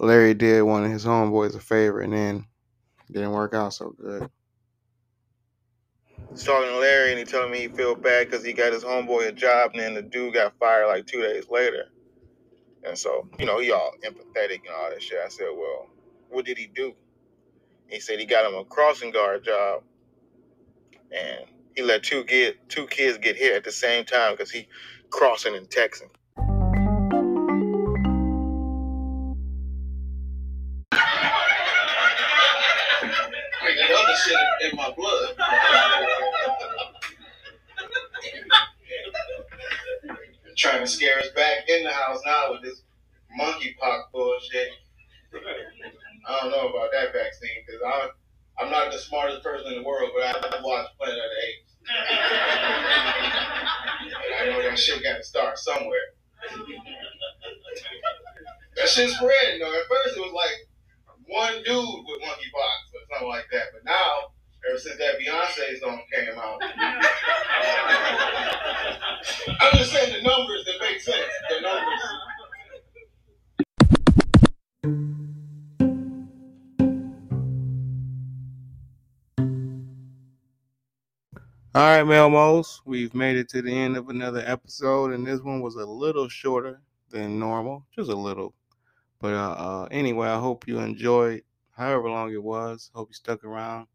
[0.00, 2.44] Larry did one of his homeboys a favor, and then
[3.08, 4.28] didn't work out so good.
[6.30, 8.82] He's talking to Larry, and he telling me he feel bad because he got his
[8.82, 11.84] homeboy a job, and then the dude got fired like two days later.
[12.82, 15.20] And so, you know, he all empathetic and all that shit.
[15.24, 15.86] I said, well,
[16.30, 16.94] what did he do?
[17.86, 19.84] He said he got him a crossing guard job,
[21.12, 21.44] and
[21.78, 24.66] he let two get two kids get hit at the same time because he
[25.10, 26.10] crossing and texting.
[34.60, 35.36] In my blood.
[40.56, 42.82] Trying to scare us back in the house now with this
[43.40, 44.68] monkeypox bullshit.
[46.26, 48.10] I don't know about that vaccine because I'm
[48.60, 51.68] I'm not the smartest person in the world, but I've watched of the Apes.
[54.00, 56.14] and I know that shit got to start somewhere.
[58.88, 59.68] That shit spread, though.
[59.68, 60.66] At first, it was like
[61.26, 63.66] one dude with monkeypox or something like that.
[63.74, 64.32] But now,
[64.66, 66.62] ever since that Beyonce song came out,
[69.60, 71.30] I'm just saying the numbers that make sense.
[71.50, 72.00] The numbers.
[81.74, 85.60] All right, Melmos, we've made it to the end of another episode, and this one
[85.60, 86.80] was a little shorter
[87.10, 88.54] than normal, just a little.
[89.20, 92.90] But uh, uh, anyway, I hope you enjoyed however long it was.
[92.94, 93.86] Hope you stuck around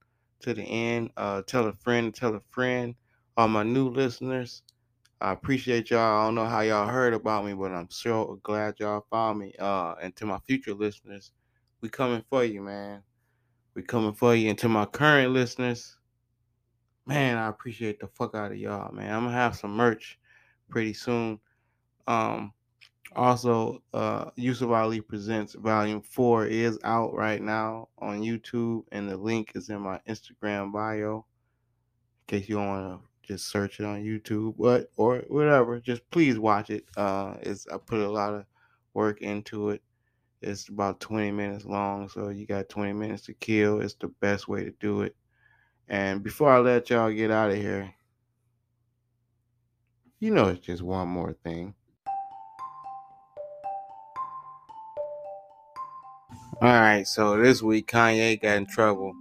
[0.41, 1.11] to the end.
[1.17, 2.95] Uh, tell a friend, tell a friend.
[3.35, 4.61] All my new listeners,
[5.19, 6.21] I appreciate y'all.
[6.21, 9.53] I don't know how y'all heard about me, but I'm so glad y'all found me.
[9.57, 11.31] Uh, and to my future listeners,
[11.81, 13.01] we coming for you, man.
[13.73, 14.49] We coming for you.
[14.49, 15.97] And to my current listeners,
[17.05, 19.13] man, I appreciate the fuck out of y'all, man.
[19.13, 20.19] I'm gonna have some merch
[20.69, 21.39] pretty soon.
[22.07, 22.53] Um,
[23.15, 29.17] also, uh, Yusuf Ali Presents Volume 4 is out right now on YouTube, and the
[29.17, 31.25] link is in my Instagram bio.
[32.27, 36.09] In case you don't want to just search it on YouTube, but or whatever, just
[36.11, 36.85] please watch it.
[36.95, 38.45] Uh, it's I put a lot of
[38.93, 39.81] work into it.
[40.41, 43.81] It's about 20 minutes long, so you got 20 minutes to kill.
[43.81, 45.15] It's the best way to do it.
[45.87, 47.93] And before I let y'all get out of here,
[50.19, 51.73] you know it's just one more thing.
[56.61, 59.13] All right, so this week Kanye got in trouble,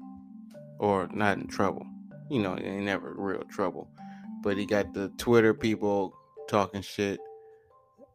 [0.79, 1.87] or not in trouble.
[2.29, 3.89] You know, ain't never real trouble,
[4.43, 6.15] but he got the Twitter people
[6.47, 7.19] talking shit,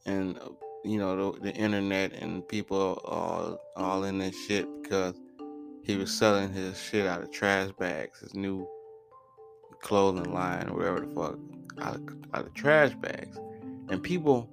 [0.05, 0.39] and
[0.85, 5.15] you know the, the internet and people all all in this shit because
[5.83, 8.67] he was selling his shit out of trash bags, his new
[9.81, 11.39] clothing line or whatever the fuck,
[11.81, 12.01] out of,
[12.33, 13.37] out of trash bags,
[13.89, 14.47] and people,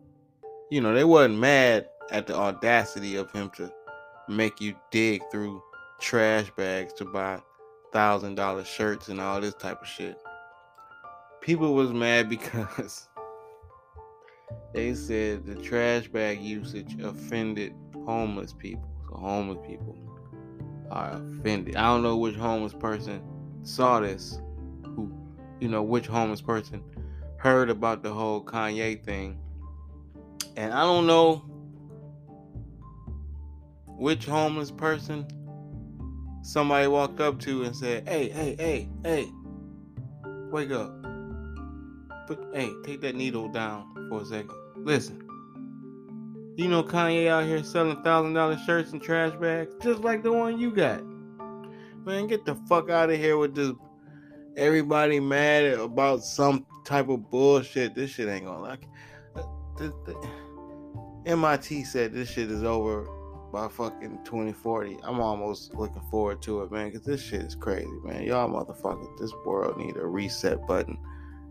[0.71, 3.71] you know, they wasn't mad at the audacity of him to
[4.29, 5.63] make you dig through
[6.01, 7.41] trash bags to buy
[7.93, 10.19] thousand dollar shirts and all this type of shit.
[11.41, 13.09] People was mad because
[14.73, 18.89] they said the trash bag usage offended homeless people.
[19.09, 19.97] So homeless people
[20.91, 21.77] are offended.
[21.77, 23.23] I don't know which homeless person
[23.63, 24.41] saw this,
[24.85, 25.13] who
[25.61, 26.83] you know, which homeless person
[27.37, 29.39] heard about the whole Kanye thing.
[30.57, 31.45] And I don't know
[33.97, 35.27] which homeless person
[36.43, 39.33] somebody walked up to and said, "Hey, hey, hey, hey,
[40.51, 40.93] wake up!
[42.27, 44.51] Put, hey, take that needle down for a second.
[44.77, 45.21] Listen,
[46.57, 50.33] you know Kanye out here selling thousand dollar shirts and trash bags, just like the
[50.33, 51.03] one you got.
[52.05, 53.73] Man, get the fuck out of here with this.
[54.57, 57.95] Everybody mad about some type of bullshit.
[57.95, 58.87] This shit ain't gonna like.
[59.35, 60.29] The, uh, the,
[61.27, 63.09] MIT said this shit is over
[63.55, 64.99] by fucking 2040.
[65.05, 68.25] I'm almost looking forward to it, man, because this shit is crazy, man.
[68.25, 70.99] Y'all motherfuckers, this world need a reset button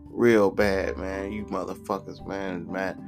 [0.09, 1.31] real bad, man.
[1.31, 2.99] You motherfuckers, man, mad,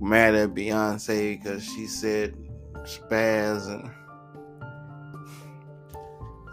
[0.00, 2.36] mad at Beyonce because she said
[2.84, 3.90] spaz and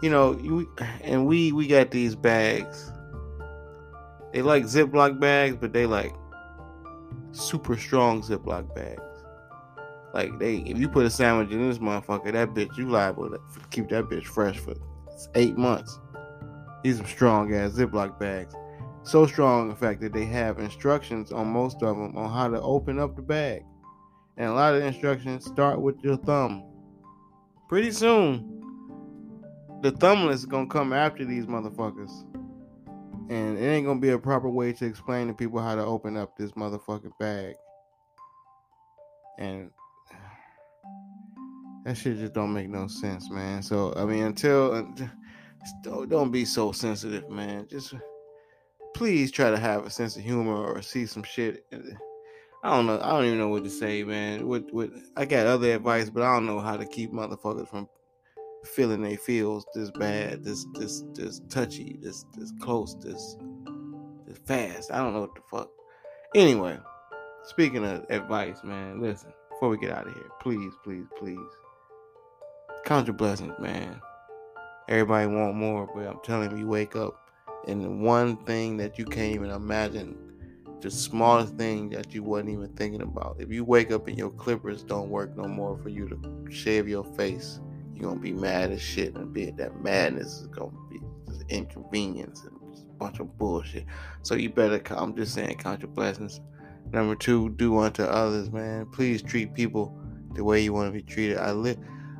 [0.02, 0.68] you know, you
[1.02, 2.90] and we we got these bags.
[4.32, 6.14] They like Ziploc bags, but they like
[7.30, 9.09] super strong Ziploc bags.
[10.12, 13.40] Like they, if you put a sandwich in this motherfucker, that bitch you liable to
[13.70, 14.74] keep that bitch fresh for
[15.34, 16.00] eight months.
[16.82, 18.54] These are strong ass Ziploc bags.
[19.02, 22.60] So strong, in fact, that they have instructions on most of them on how to
[22.60, 23.64] open up the bag.
[24.36, 26.64] And a lot of instructions start with your thumb.
[27.68, 28.62] Pretty soon,
[29.82, 32.24] the thumbless is gonna come after these motherfuckers.
[33.30, 36.16] And it ain't gonna be a proper way to explain to people how to open
[36.16, 37.54] up this motherfucking bag.
[39.38, 39.70] And
[41.84, 43.62] that shit just don't make no sense, man.
[43.62, 44.86] So I mean, until
[45.82, 47.66] don't, don't be so sensitive, man.
[47.68, 47.94] Just
[48.94, 51.64] please try to have a sense of humor or see some shit.
[52.62, 53.00] I don't know.
[53.02, 54.46] I don't even know what to say, man.
[54.46, 57.88] What what I got other advice, but I don't know how to keep motherfuckers from
[58.64, 63.36] feeling they feels this bad, this this this touchy, this this close, this
[64.26, 64.92] this fast.
[64.92, 65.70] I don't know what the fuck.
[66.34, 66.78] Anyway,
[67.44, 69.32] speaking of advice, man, listen.
[69.50, 71.38] Before we get out of here, please, please, please
[72.84, 74.00] count your blessings, man.
[74.88, 77.16] Everybody want more, but I'm telling you, wake up.
[77.68, 80.16] And the one thing that you can't even imagine,
[80.80, 83.36] the smallest thing that you wasn't even thinking about.
[83.38, 86.88] If you wake up and your clippers don't work no more for you to shave
[86.88, 87.60] your face,
[87.94, 92.44] you're gonna be mad as shit, and be that madness is gonna be just inconvenience
[92.44, 93.84] and just a bunch of bullshit.
[94.22, 94.80] So you better.
[94.90, 96.40] I'm just saying, count your blessings.
[96.92, 98.86] Number two, do unto others, man.
[98.86, 99.96] Please treat people
[100.34, 101.36] the way you want to be treated.
[101.36, 101.76] I live.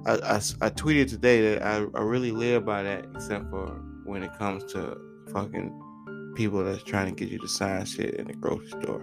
[0.06, 3.66] I, I, I, tweeted today that I, I really live by that, except for
[4.04, 4.96] when it comes to
[5.32, 9.02] fucking people that's trying to get you to sign shit in the grocery store.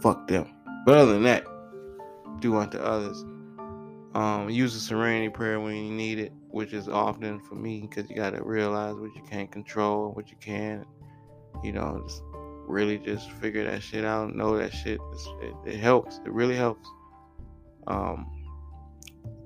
[0.00, 0.46] Fuck them.
[0.86, 1.44] But other than that,
[2.40, 3.24] do unto others.
[4.14, 8.08] Um, use the serenity prayer when you need it, which is often for me because
[8.08, 10.86] you got to realize what you can't control, and what you can.
[11.62, 12.22] you know, just
[12.66, 14.34] really just figure that shit out.
[14.34, 15.00] Know that shit.
[15.42, 16.18] It, it helps.
[16.24, 16.88] It really helps.
[17.86, 18.26] Um,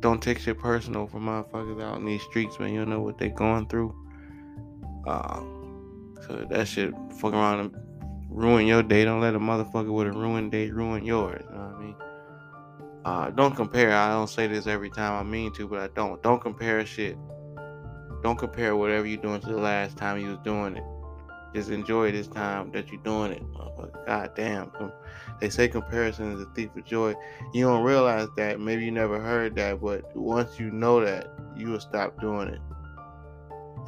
[0.03, 2.75] don't take shit personal for motherfuckers out in these streets, man.
[2.75, 3.95] You don't know what they're going through.
[5.07, 7.77] Um, so that shit fuck around and
[8.29, 9.05] ruin your day.
[9.05, 11.43] Don't let a motherfucker with a ruined day ruin yours.
[11.49, 11.97] You know what I mean?
[13.05, 13.95] Uh, don't compare.
[13.95, 16.23] I don't say this every time I mean to, but I don't.
[16.23, 17.17] Don't compare shit.
[18.23, 20.85] Don't compare whatever you're doing to the last time you was doing it.
[21.55, 23.43] Just enjoy this time that you're doing it.
[24.07, 24.71] God damn.
[25.43, 27.17] They say comparison is a thief of joy.
[27.53, 28.61] You don't realize that.
[28.61, 31.27] Maybe you never heard that, but once you know that,
[31.57, 32.61] you will stop doing it.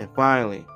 [0.01, 0.67] And finally,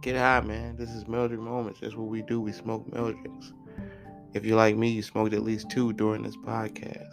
[0.00, 0.76] get high, man.
[0.76, 1.80] This is Meldrick Moments.
[1.80, 2.40] That's what we do.
[2.40, 3.52] We smoke Meldricks.
[4.32, 7.06] If you're like me, you smoked at least two during this podcast.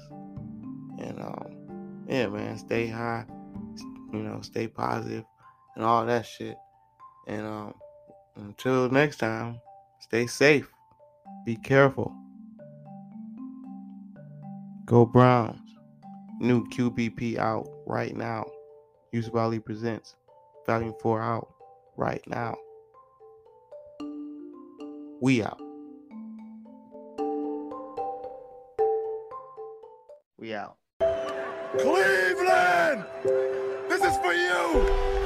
[1.02, 3.26] And um, yeah, man, stay high.
[4.14, 5.26] You know, stay positive
[5.76, 6.56] and all that shit.
[7.28, 7.74] And um,
[8.38, 9.60] until next time,
[10.00, 10.72] stay safe.
[11.46, 12.14] Be careful.
[14.86, 15.60] Go Browns.
[16.40, 18.46] New QBP out right now.
[19.12, 20.16] Yusuf Ali presents
[20.66, 21.48] Volume 4 out
[21.96, 22.56] right now.
[25.22, 25.60] We out.
[30.38, 30.76] We out.
[31.80, 33.06] Cleveland!
[33.90, 35.18] This is for you!